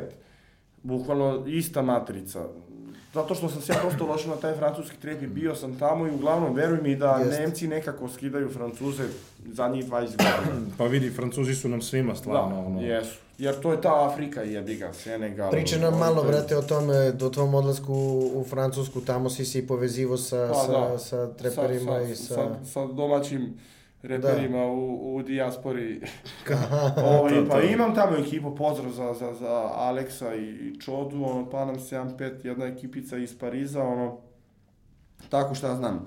[0.83, 2.45] Bukvalno ista matrica.
[3.13, 6.07] Zato što sam se ja dosta lošao na taj francuski trep i bio sam tamo
[6.07, 7.41] i uglavnom, veruj mi da Jeste.
[7.41, 9.03] Nemci nekako skidaju Francuze
[9.53, 10.65] zadnjih 20 godina.
[10.77, 12.81] Pa vidi, Francuzi su nam svima stvarno, Da, ono...
[12.81, 13.17] jesu.
[13.37, 15.51] Jer to je ta Afrika i jebi ga, Senegal.
[15.51, 17.93] Priča nam ono, malo, brate, o tome, o tvom odlasku
[18.33, 20.97] u Francusku, tamo si se i povezivo sa, Pa, sa, da.
[20.97, 22.35] sa treperima sa, i sa, sa...
[22.35, 23.53] sa, sa domaćim
[24.03, 26.01] reperima u, u dijaspori.
[26.47, 26.55] To,
[27.05, 27.45] Ovaj, to.
[27.49, 32.65] pa imam tamo ekipu, pozdrav za, za, za Aleksa i Čodu, ono, Panam 75, jedna
[32.65, 34.17] ekipica iz Pariza, ono,
[35.29, 36.05] tako šta znam.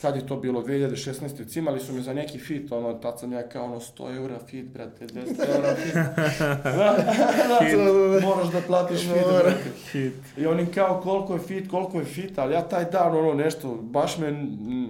[0.00, 1.48] Kad je to bilo, 2016.
[1.48, 4.66] Cimali su me za neki fit, ono, tad sam ja kao ono 100 eura fit,
[4.66, 5.16] brate, 10
[5.56, 5.94] eura fit.
[6.78, 6.96] da,
[7.76, 9.70] da, moraš da platiš fit, brate.
[9.92, 10.14] Hit.
[10.36, 13.78] I oni kao koliko je fit, koliko je fit, ali ja taj dan ono nešto,
[13.82, 14.28] baš me,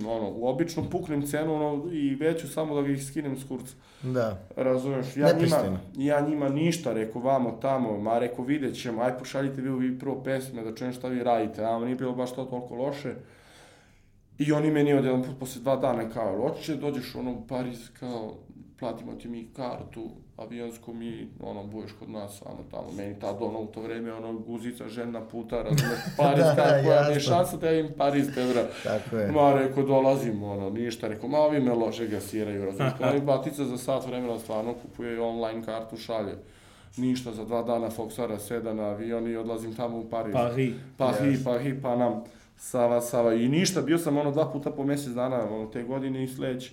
[0.09, 3.75] ono, obično puknem cenu ono, i veću samo da ih skinem s kurca.
[4.03, 4.39] Da.
[4.57, 9.61] Razumeš, ja njima, ja njima ništa, rekao vamo tamo, ma rekao vidjet ćemo, aj pošaljite
[9.61, 12.75] vi, vi prvo pesme da čujem šta vi radite, a nije bilo baš to toliko
[12.75, 13.15] loše.
[14.39, 17.89] I oni meni od jedan put posle dva dana kao, hoće dođeš ono u Pariz,
[18.01, 18.35] kao,
[18.79, 23.61] platimo ti mi kartu, avionsku mi, ono, budeš kod nas, samo tamo, meni tad ono
[23.61, 27.21] u to vreme, ono, guzica, žena puta, razumeš, Pariz, Da, kako, je jasno.
[27.21, 28.63] šansa da im Pariz, te bra.
[28.85, 29.33] Tako je.
[29.33, 33.79] Ma, rekao, dolazim, ono, ništa, rekao, ma, ovi me loše gasiraju, razumiješ, oni batica za
[33.79, 36.35] sat vremena stvarno kupuje i online kartu, šalje.
[36.97, 40.33] Ništa, za dva dana Foxara seda na avion i odlazim tamo u Pariz.
[40.33, 40.73] Paris.
[40.97, 42.23] Pa hi, pa hi, pa nam,
[42.59, 43.35] Sava, Sava.
[43.35, 46.73] I ništa, bio sam ono dva puta po mjesec dana, ono, te godine i sledeće.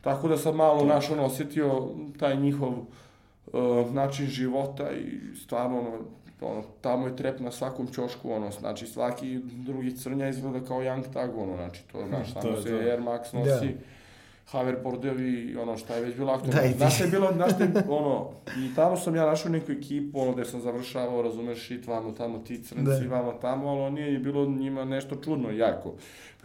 [0.00, 1.88] Tako da sam malo, naš, ono, osjetio
[2.18, 5.98] taj njihov uh, način života i stvarno, ono,
[6.40, 11.12] ono, tamo je trep na svakom ćošku, ono, znači svaki drugi crnja izgleda kao Young
[11.12, 12.76] Tag, ono, znači to, znaš, je se to.
[12.76, 13.76] Air Max nosi,
[14.50, 16.62] Hoverboardovi, ono, šta je već bilo Da, aktualno.
[16.62, 16.78] i ti.
[16.78, 20.44] Znaš je bilo, znaš je, ono, i tamo sam ja našao neku ekipu, ono, gde
[20.44, 23.16] sam završavao, razumeš, shit, vamo tamo, ti crnci, Da.
[23.16, 25.94] vamo tamo, ali nije je bilo njima nešto čudno, jako.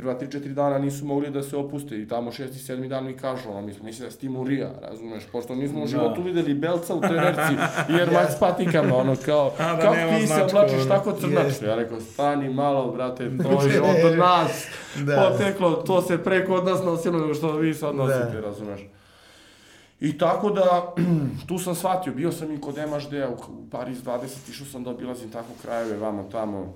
[0.02, 2.44] Prva 3-4 dana nisu mogli da se opuste i tamo 6.
[2.68, 2.88] 7.
[2.88, 5.82] dan mi kažu, ono, mi smo mislili da si ti Murija, razumeš, pošto nismo u
[5.82, 5.88] Da.
[5.88, 7.54] životu videli belca u trenerci
[7.90, 11.46] i Air Max patikama, ono, kao, A, da kako ti se oblačiš tako crnač?
[11.46, 11.66] Jeste.
[11.66, 15.28] Ja rekao, stani malo, brate, to je od nas Da.
[15.32, 18.40] poteklo, to se preko od nas nosilo nego što vi sad nosite, Da.
[18.42, 18.82] razumeš.
[20.00, 20.94] I tako da,
[21.48, 24.90] tu sam shvatio, bio sam i kod MHD-a u, u Pariz 20, išao sam da
[24.90, 26.74] obilazim tako krajeve, vamo tamo,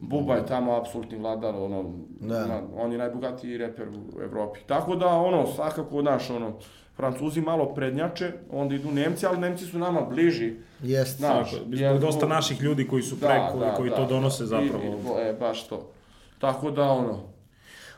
[0.00, 1.84] Buba je tamo apsolutni vladar, ono,
[2.20, 2.46] Da.
[2.46, 4.60] na- on je najbogatiji reper u Evropi.
[4.62, 6.52] Tako da, ono, svakako, naš, ono,
[6.96, 10.52] Francuzi malo prednjače, onda idu Nemci, ali Nemci su nama bliži.
[10.82, 11.16] Jeste.
[11.16, 13.34] Znaš, Tako, jer- zbog dosta naših ljudi koji su preko
[13.64, 14.84] i koji to donose zapravo.
[14.84, 15.90] I, i, bo- e, baš to.
[16.38, 17.18] Tako da, ono,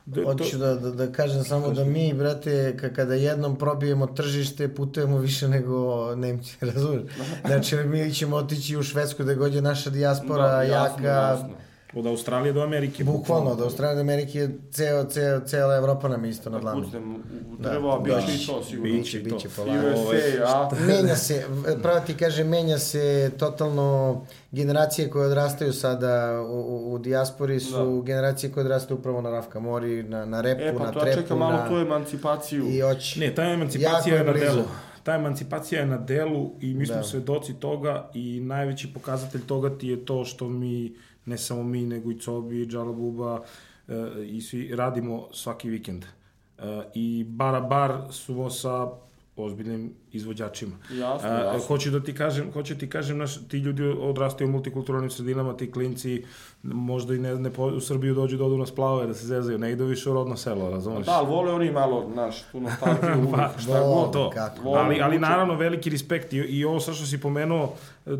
[0.06, 4.06] Da, to- Hoću da, da, da kažem samo da mi, brate, ka- kada jednom probijemo
[4.06, 5.74] tržište, putujemo više nego
[6.14, 7.12] Nemci, razumiješ?
[7.46, 11.48] Znači, mi ćemo otići u Švedsku da god je naša dijaspora da, jasno, jaka, jasno.
[11.94, 13.04] Od Australije do Amerike.
[13.04, 16.82] bukvalno, od Australije do Amerike, ceo, ceo, cela Evropa nam je isto na dlanu.
[16.82, 17.18] Pucnem u
[17.58, 18.32] Da, drvo, a bit će da.
[18.32, 18.92] i to sigurno.
[18.92, 19.34] Biće to.
[19.36, 19.86] Biće polako.
[20.00, 20.70] USA, a?
[20.80, 21.44] Menja se,
[21.82, 24.20] pravo ti kaže, menja se totalno
[24.52, 29.60] generacije koje odrastaju sada u, u, u dijaspori su generacije koje odrastaju upravo na Rafka
[29.60, 31.68] Mori, na, na repu, E, pa na to ja trepu, čekam malo na...
[31.68, 32.66] tu emancipaciju.
[32.68, 33.20] I oći.
[33.20, 34.46] Ne, ta emancipacija je je na blizu.
[34.46, 34.62] delu.
[35.02, 37.02] Ta emancipacija je na delu i mi smo Da.
[37.02, 40.92] svedoci toga i najveći pokazatelj toga ti je to što mi,
[41.30, 43.40] ne samo mi, nego i Cobi, Džalabuba
[43.88, 43.94] e,
[44.26, 46.04] i svi radimo svaki vikend.
[46.04, 48.90] E, I bara bar su sa
[49.36, 50.76] ozbiljnim izvođačima.
[50.90, 51.66] Jasno, A, jasno.
[51.66, 55.70] Hoću da ti kažem, hoću ti kažem, naš, ti ljudi odrastaju u multikulturalnim sredinama, ti
[55.72, 56.24] klinci
[56.62, 59.58] možda i ne, ne po, u Srbiju dođu da odu na splavove, da se zezaju,
[59.58, 61.06] ne idu više u rodno selo, razumeš?
[61.06, 63.94] Da, ali vole oni malo, znaš, tu nostalgiju uvijek, Pa, šta vole.
[63.94, 64.12] god.
[64.12, 64.30] to.
[64.30, 64.68] kako.
[64.68, 67.74] Ali, ali naravno veliki respekt i, i ovo sad što si pomenuo,
[68.06, 68.10] e,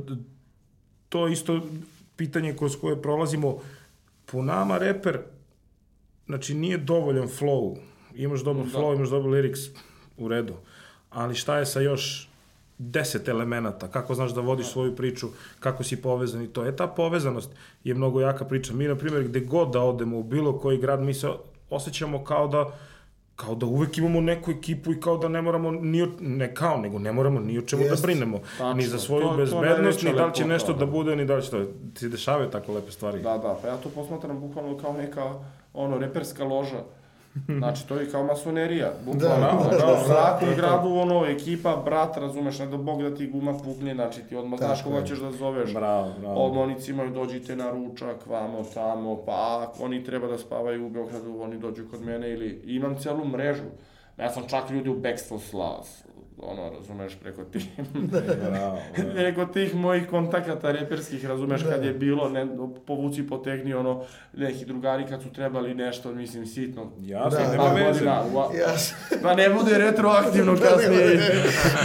[1.08, 1.61] to isto
[2.20, 3.58] pitanje kroz koje prolazimo.
[4.26, 5.18] Po nama reper,
[6.26, 7.76] znači nije dovoljan flow.
[8.14, 8.78] Imaš dobar Da.
[8.78, 9.70] flow, imaš dobar lyrics,
[10.18, 10.54] u redu.
[11.10, 12.28] Ali šta je sa još
[12.78, 15.28] deset elemenata, kako znaš da vodiš svoju priču,
[15.60, 16.66] kako si povezan i to.
[16.66, 17.50] E, ta povezanost
[17.84, 18.74] je mnogo jaka priča.
[18.74, 21.28] Mi, na primjer, gde god da odemo u bilo koji grad, mi se
[21.70, 22.78] osjećamo kao da
[23.41, 26.76] kao da uvek imamo neku ekipu i kao da ne moramo ni o, ne kao,
[26.78, 27.97] nego ne moramo ni o čemu Jest.
[27.97, 28.38] da brinemo.
[28.38, 28.74] Tačno.
[28.74, 29.68] Ni za svoju To- to bezbednost, ni
[30.05, 30.86] najveća da li će lepota, nešto da da.
[30.86, 31.64] bude, ni da li će to.
[31.64, 33.22] Ti se dešavaju tako lepe stvari.
[33.22, 35.34] Da, da, pa ja to posmatram bukvalno kao neka,
[35.74, 36.80] ono, reperska loža.
[37.59, 38.93] Znači, to je kao masonerija.
[39.05, 40.61] Bukvalno, Da, da, da, u svakom da, da.
[40.61, 44.59] gradu, ono, ekipa, brat, razumeš, ne da Bog da ti guma pukne, znači ti odmah
[44.59, 45.74] znaš koga ćeš da zoveš.
[45.74, 46.47] Bravo, bravo.
[46.47, 50.91] Odmah oni cimaju, dođite na ručak, vamo, tamo, pa ako oni treba da spavaju u
[50.91, 53.64] Beogradu, oni dođu kod mene ili imam celu mrežu.
[54.18, 56.05] Ja sam čak ljudi u Backstone Slavs,
[56.39, 57.66] ono, razumeš, preko tih,
[58.43, 58.78] Bravo,
[59.14, 62.47] preko tih mojih kontakata reperskih, razumeš, kad je bilo, ne,
[62.87, 64.03] povuci potegni, ono,
[64.33, 66.93] neki drugari kad su trebali nešto, mislim, sitno.
[66.99, 68.05] Jasno, Da, nema Par veze.
[68.05, 68.97] ua- Jasno.
[69.22, 71.20] Pa ne bude retroaktivno kasnije.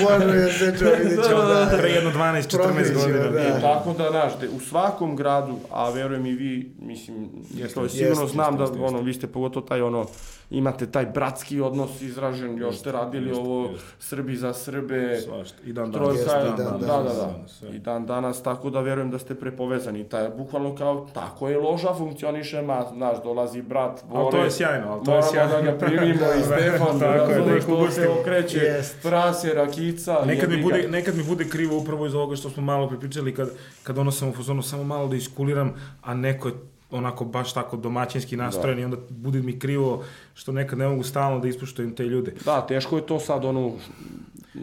[0.01, 1.77] Može ja se čuo, vidit ćemo da...
[1.77, 3.29] Pre jedno 12-14 Promijenit ćemo, godina.
[3.31, 3.41] da.
[3.49, 7.89] I tako da, znaš, u svakom gradu, a verujem i vi, mislim, Jeste, to je
[7.89, 8.87] sigurno jeste, znam da, jeste, jeste.
[8.87, 10.05] ono, vi ste pogotovo taj, ono,
[10.49, 13.85] imate taj bratski odnos izražen, još ste radili jeste, ovo jeste.
[13.99, 15.57] Srbi za Srbe, Svašta.
[15.65, 16.05] I dan danas.
[16.07, 17.69] Trojka, Jeste, je- i dan da, danas, da, da, sve.
[17.69, 20.03] i dan danas, tako da verujem da ste prepovezani.
[20.05, 24.51] Taj, bukvalno kao, tako je loža funkcioniše, ma, znaš, dolazi brat, Bore, Ali to je
[24.51, 25.53] sjajno, ali to je moramo sjajno.
[25.53, 29.01] da ga primimo i Stefan, da razumeš, da ih to se okreće, Jest.
[29.01, 32.87] prase, rakica, Nekad mi, bude, nekad mi bude krivo upravo iz ovoga što smo malo
[32.87, 33.49] pripričali, kad,
[33.83, 36.53] kad ono sam u fazonu samo malo da iskuliram, a neko je
[36.91, 41.39] onako baš tako domaćinski nastrojen i onda bude mi krivo što nekad ne mogu stalno
[41.39, 42.33] da ispuštujem te ljude.
[42.45, 43.71] Da, teško je to sad ono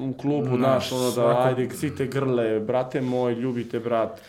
[0.01, 4.21] u klubu, Naš, naš, ono da svako- ajde, svi te grle, brate moj, ljubite brat.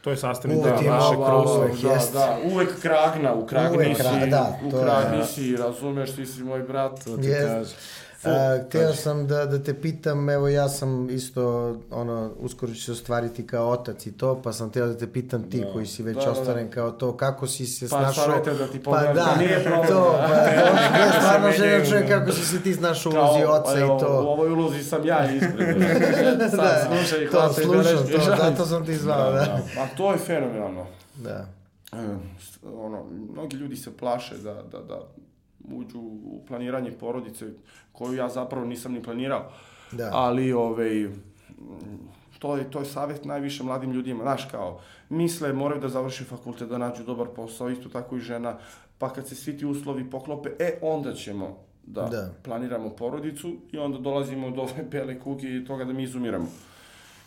[0.00, 0.76] To je sastavni deo
[1.12, 1.58] ovo- krusa.
[1.58, 2.12] uvek da, jest.
[2.12, 6.26] da, uvek kragna, u kragni Uvek si, da, u to je- kragni si, razumeš, ti
[6.26, 7.04] si moj brat.
[7.04, 7.76] To ti Jest.
[8.24, 8.28] A,
[8.60, 11.42] hteo sam da, da te pitam, evo ja sam isto,
[11.90, 15.42] ono, uskoro ću se ostvariti kao otac i to, pa sam hteo da te pitam
[15.42, 16.32] ti koji si već Da, da, da.
[16.32, 18.24] ostvaren kao to, kako si se Pa, snašao?
[18.24, 20.26] savete da ti Pa pogledam, da, pa nije problem, to, da.
[20.28, 20.34] pa,
[20.98, 22.08] ja stvarno Se želim čujem da.
[22.10, 24.06] kako si se ti snašao u ulozi oca evo, i to.
[24.16, 25.76] U ovoj ulozi sam ja ispred.
[26.40, 29.40] Sad Da, slušaj, to slušam, to, zato sam ti zvao, da.
[29.76, 30.86] A to je fenomenalno.
[31.14, 31.46] Da.
[31.92, 31.96] E,
[32.40, 35.00] s- ono, mnogi ljudi se plaše da, da, da
[35.72, 37.46] uđu u planiranje porodice,
[37.92, 39.50] koju ja zapravo nisam ni planirao.
[39.92, 40.10] Da.
[40.12, 41.12] Ali, ovaj, m,
[42.38, 44.22] to je, to je savjet najviše mladim ljudima.
[44.22, 48.58] Znaš, kao, misle, moraju da završe fakultet, da nađu dobar posao, isto tako i žena,
[48.98, 51.56] pa kad se svi ti uslovi poklope, e, onda ćemo
[51.86, 52.30] da, Da.
[52.42, 56.46] planiramo porodicu i onda dolazimo do ove bele kuge i toga da mi izumiramo.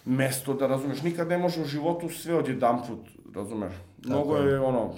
[0.10, 3.00] Mesto da razumeš, nikad ne može u životu sve odjedan put,
[3.36, 3.74] razumeš.
[4.06, 4.94] Mnogo je ono,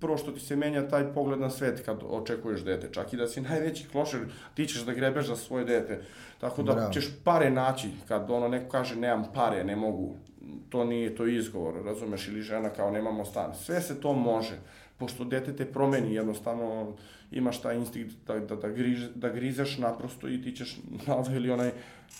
[0.00, 3.28] prvo što ti se menja taj pogled na svet kad očekuješ dete, čak i da
[3.28, 4.20] si najveći klošer,
[4.54, 6.02] ti ćeš da grebeš za svoje dete.
[6.40, 6.92] Tako da Bravo.
[6.92, 10.14] ćeš pare naći, kad ono neko kaže nemam pare, ne mogu,
[10.68, 13.54] to nije, to izgovor, razumeš, ili žena kao nemamo stan.
[13.54, 14.58] Sve se to može,
[14.98, 16.92] pošto dete te promeni, jednostavno
[17.30, 21.36] imaš taj instinkt da, da, da, griž, da grizeš naprosto i ti ćeš na ovaj
[21.36, 21.72] ili onaj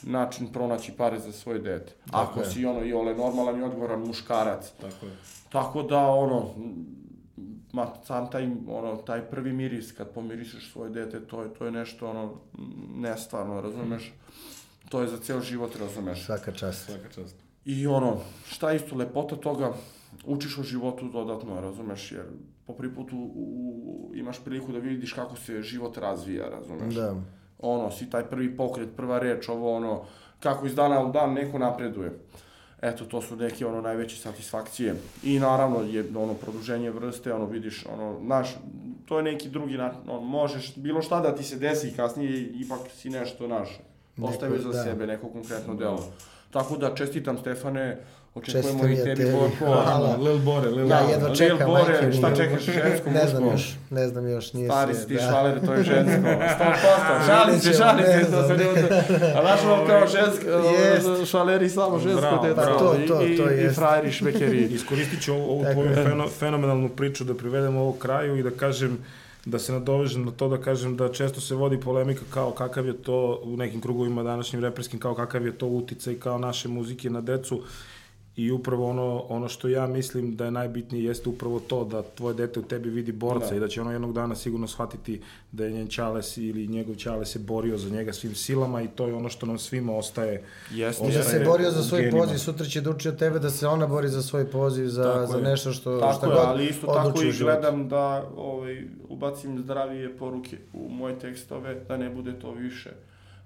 [0.03, 1.93] način pronaći pare za svoje dete.
[2.11, 2.47] Ako je.
[2.47, 4.73] si ono i ole normalan i odgovoran muškarac.
[4.81, 5.13] Tako je.
[5.49, 6.51] Tako da ono,
[7.73, 11.71] ma sam taj, ono, taj prvi miris kad pomirišeš svoje dete, to je, to je
[11.71, 12.35] nešto ono,
[12.97, 14.13] nestvarno, razumeš?
[14.89, 16.25] To je za ceo život, razumeš?
[16.25, 16.85] Svaka čast.
[16.85, 17.37] Svaka čast.
[17.65, 19.73] I ono, šta je isto lepota toga,
[20.25, 22.25] učiš o životu dodatno, razumeš, jer
[22.67, 26.95] po prvi put u, u, imaš priliku da vidiš kako se život razvija, razumeš?
[26.95, 27.15] Da.
[27.59, 30.03] Ono, si taj prvi pokret, prva reč, ovo ono,
[30.41, 32.19] kako iz dana u dan neko napreduje.
[32.83, 34.95] Eto, to su neke ono najveće satisfakcije.
[35.23, 38.57] I naravno je ono produženje vrste, ono vidiš, ono, znaš,
[39.05, 42.81] to je neki drugi način, ono, možeš bilo šta da ti se desi kasnije, ipak
[42.97, 43.81] si nešto, naš,
[44.17, 44.83] postavio za da.
[44.83, 46.13] sebe neko konkretno delo.
[46.51, 47.97] Tako da čestitam Stefane,
[48.35, 49.33] očekujemo Čestitam i i tebi tebi.
[49.33, 49.65] Borko.
[49.65, 50.17] Hvala.
[50.17, 51.13] Lil Bore, Lil Ja Bore.
[51.13, 52.13] jedva Lil čekam, Bore, majke mi.
[52.13, 55.21] šta čekaš, žensko, Ne znam još, ne znam još, nije Stari se, si ti da.
[55.21, 56.21] švaler, to je žensko.
[56.21, 58.59] 100%, šalim se, Vidjet ćemo, šalim ne se, to se znam.
[58.59, 58.81] ljudi...
[59.37, 61.31] A znaš ono kao žensko, Jest.
[61.31, 62.79] švaleri samo žensko Bravo, bravo.
[62.79, 63.77] To, to, i, to i, i jest.
[63.77, 64.65] frajeri švekeri.
[64.65, 65.95] Iskoristit ću ovu, tvoju je.
[65.95, 68.99] feno, fenomenalnu priču da privedem ovo kraju i da kažem
[69.47, 73.03] da se nadovežem na to da kažem da često se vodi polemika kao kakav je
[73.03, 77.21] to u nekim krugovima današnjim reperskim kao kakav je to uticaj kao naše muzike na
[77.21, 77.63] decu
[78.37, 82.35] i upravo ono, ono što ja mislim da je najbitnije jeste upravo to da tvoje
[82.35, 83.57] dete u tebi vidi borca Da.
[83.57, 85.21] i da će ono jednog dana sigurno shvatiti
[85.53, 89.07] da je njen čales ili njegov čale se borio za njega svim silama i to
[89.07, 91.05] je ono što nam svima ostaje Jeste.
[91.05, 92.19] I da se Ostaje borio za svoj genima.
[92.19, 95.03] poziv, sutra će da uči od tebe da se ona bori za svoj poziv, za,
[95.05, 95.43] Tako za je.
[95.45, 98.77] nešto što, šta Tako je, god ali isto tako i gledam da ovaj,
[99.09, 102.91] ubacim zdravije poruke u moje tekstove, da ne bude to više.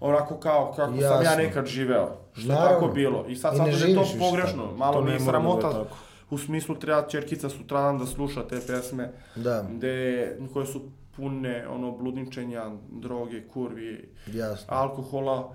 [0.00, 1.36] Onako kao kako sam ja Jasno.
[1.38, 2.08] nekad živeo.
[2.32, 2.70] Što je Naravno.
[2.70, 3.24] tako bilo.
[3.28, 4.62] I sad I sad ne da je to pogrešno.
[4.62, 4.76] tako.
[4.76, 5.72] Malo To mi je da sramota.
[5.72, 5.96] tako.
[6.30, 9.12] U smislu treba čerkica sutradan da sluša te pesme.
[9.36, 10.82] Da, Gde, koje su
[11.12, 14.66] pune ono bludničenja, droge, kurvi, jasno.
[14.70, 15.50] alkohola.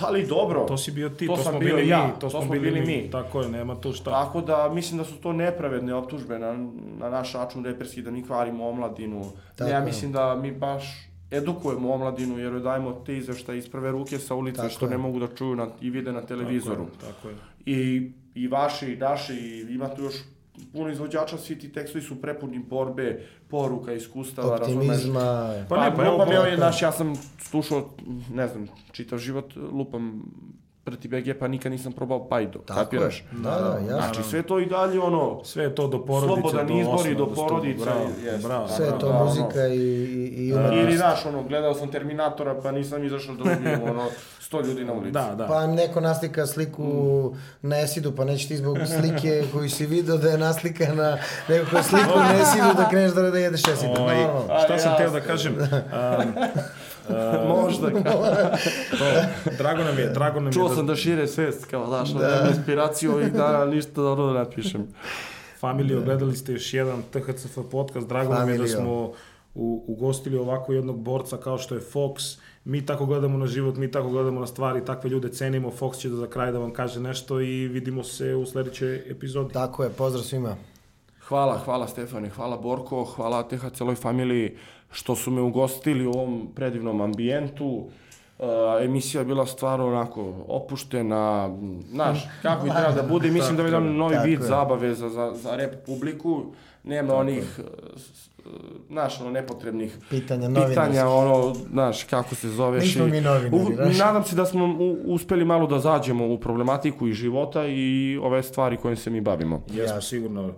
[0.00, 0.60] Ali dobro.
[0.60, 2.50] to si bio ti, To to, sam smo bili ja, mi, to, to smo smo
[2.50, 2.86] bili, bili mi.
[2.96, 3.10] mi.
[3.10, 4.10] Tako je, nema tu šta.
[4.12, 6.52] Tako da mislim da su to nepravedne optužbe na,
[6.98, 9.24] na naš račun reperski, da mi kvarimo omladinu.
[9.56, 13.90] Tako ja mislim da mi baš edukujemo omladinu jer joj dajemo te izveštaje iz prve
[13.90, 14.90] ruke sa ulice Tako što je.
[14.90, 16.86] ne mogu da čuju na, i vide na televizoru.
[16.86, 17.34] Tako je, tako je.
[17.66, 20.14] I, I vaši i naši, i ima tu još
[20.72, 24.86] puno izvođača, svi ti tekstovi su prepuni borbe, poruka, iskustava, razumeš?
[24.86, 25.20] Optimizma.
[25.68, 27.90] Pa Pa, ne, pa lupam, pa- evo, znaš, ja sam slušao,
[28.30, 30.22] ne znam, čitav život, lupam
[30.88, 33.18] proti BG, pa nikad nisam probao pajdo, Tako kapiraš?
[33.18, 33.24] je.
[33.32, 33.86] Da, da, jasno.
[33.88, 37.14] Znači, sve to i dalje, ono, Sve je to do porodice, Slobodan do izbor i
[37.14, 38.00] do stu- porodice, Bravo,
[38.38, 38.68] bravo.
[38.68, 39.24] Sve je to Da, ono.
[39.24, 39.80] muzika i, i,
[40.28, 40.96] i Ili, umetnost.
[40.96, 44.04] znaš, ono, gledao sam Terminatora, pa nisam izašao da ubijem, ono,
[44.40, 45.12] sto ljudi na ulici.
[45.12, 45.46] Da, da.
[45.46, 46.82] Pa neko naslika sliku
[47.62, 51.18] na Esidu, pa neće ti zbog slike koju si video da je naslikana
[51.48, 53.88] neko koja sliku na Esidu da kreneš da, da jedeš Esid.
[53.90, 54.24] Ovaj,
[54.64, 55.52] šta sam teo da kažem?
[55.54, 56.32] Um,
[57.48, 58.22] Možda, kao.
[58.98, 59.04] to,
[59.58, 62.28] drago nam je, drago nam je Čuo da sam da šire svest, kao, znaš, da.
[62.28, 64.86] nemam inspiraciju ovih dana, ništa dobro da napišem.
[65.60, 69.12] Familijo, gledali ste još jedan THCF podcast, drago nam je da smo
[69.54, 72.38] u, ugostili ovako jednog borca kao što je Fox.
[72.64, 75.70] Mi tako gledamo na život, mi tako gledamo na stvari, takve ljude cenimo.
[75.70, 79.52] Fox će da za kraj da vam kaže nešto i vidimo se u sledećoj epizodi.
[79.52, 80.56] Tako je, pozdrav svima.
[81.28, 84.56] Hvala, hvala Stefane, hvala Borko, hvala TH celoj familiji
[84.90, 87.84] što su me ugostili u ovom predivnom ambijentu.
[88.38, 88.44] Uh,
[88.82, 91.50] emisija je bila stvarno onako opuštena,
[91.86, 93.30] znaš, kako i treba da bude.
[93.30, 94.46] Mislim da je jedan novi Tako vid je.
[94.46, 96.44] zabave za, za, za rep publiku.
[96.84, 97.64] Nema onih, uh,
[97.96, 98.52] s- uh,
[98.88, 102.84] znaš, ono, nepotrebnih Pitanja pitanja, ono, znaš, kako se zoveš.
[102.84, 103.98] Nismo i- mi novinari, U- znaš.
[103.98, 107.82] Nadam se da smo u, uspeli malo da zađemo u problematiku i života i
[108.18, 109.62] ove stvari kojim se mi bavimo.
[109.68, 110.52] Jesmo, sigurno.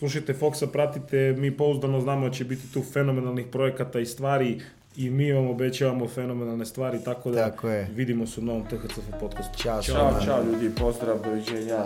[0.00, 4.60] Slušajte Foxa, pratite, mi pouzdano znamo da će biti tu fenomenalnih projekata i stvari
[4.96, 7.88] i mi vam obećavamo fenomenalne stvari, tako da Tako je.
[7.94, 9.58] vidimo se u novom THCF podcastu.
[9.58, 11.84] Ćao, Ćao, čao ljudi, pozdrav, doviđenja.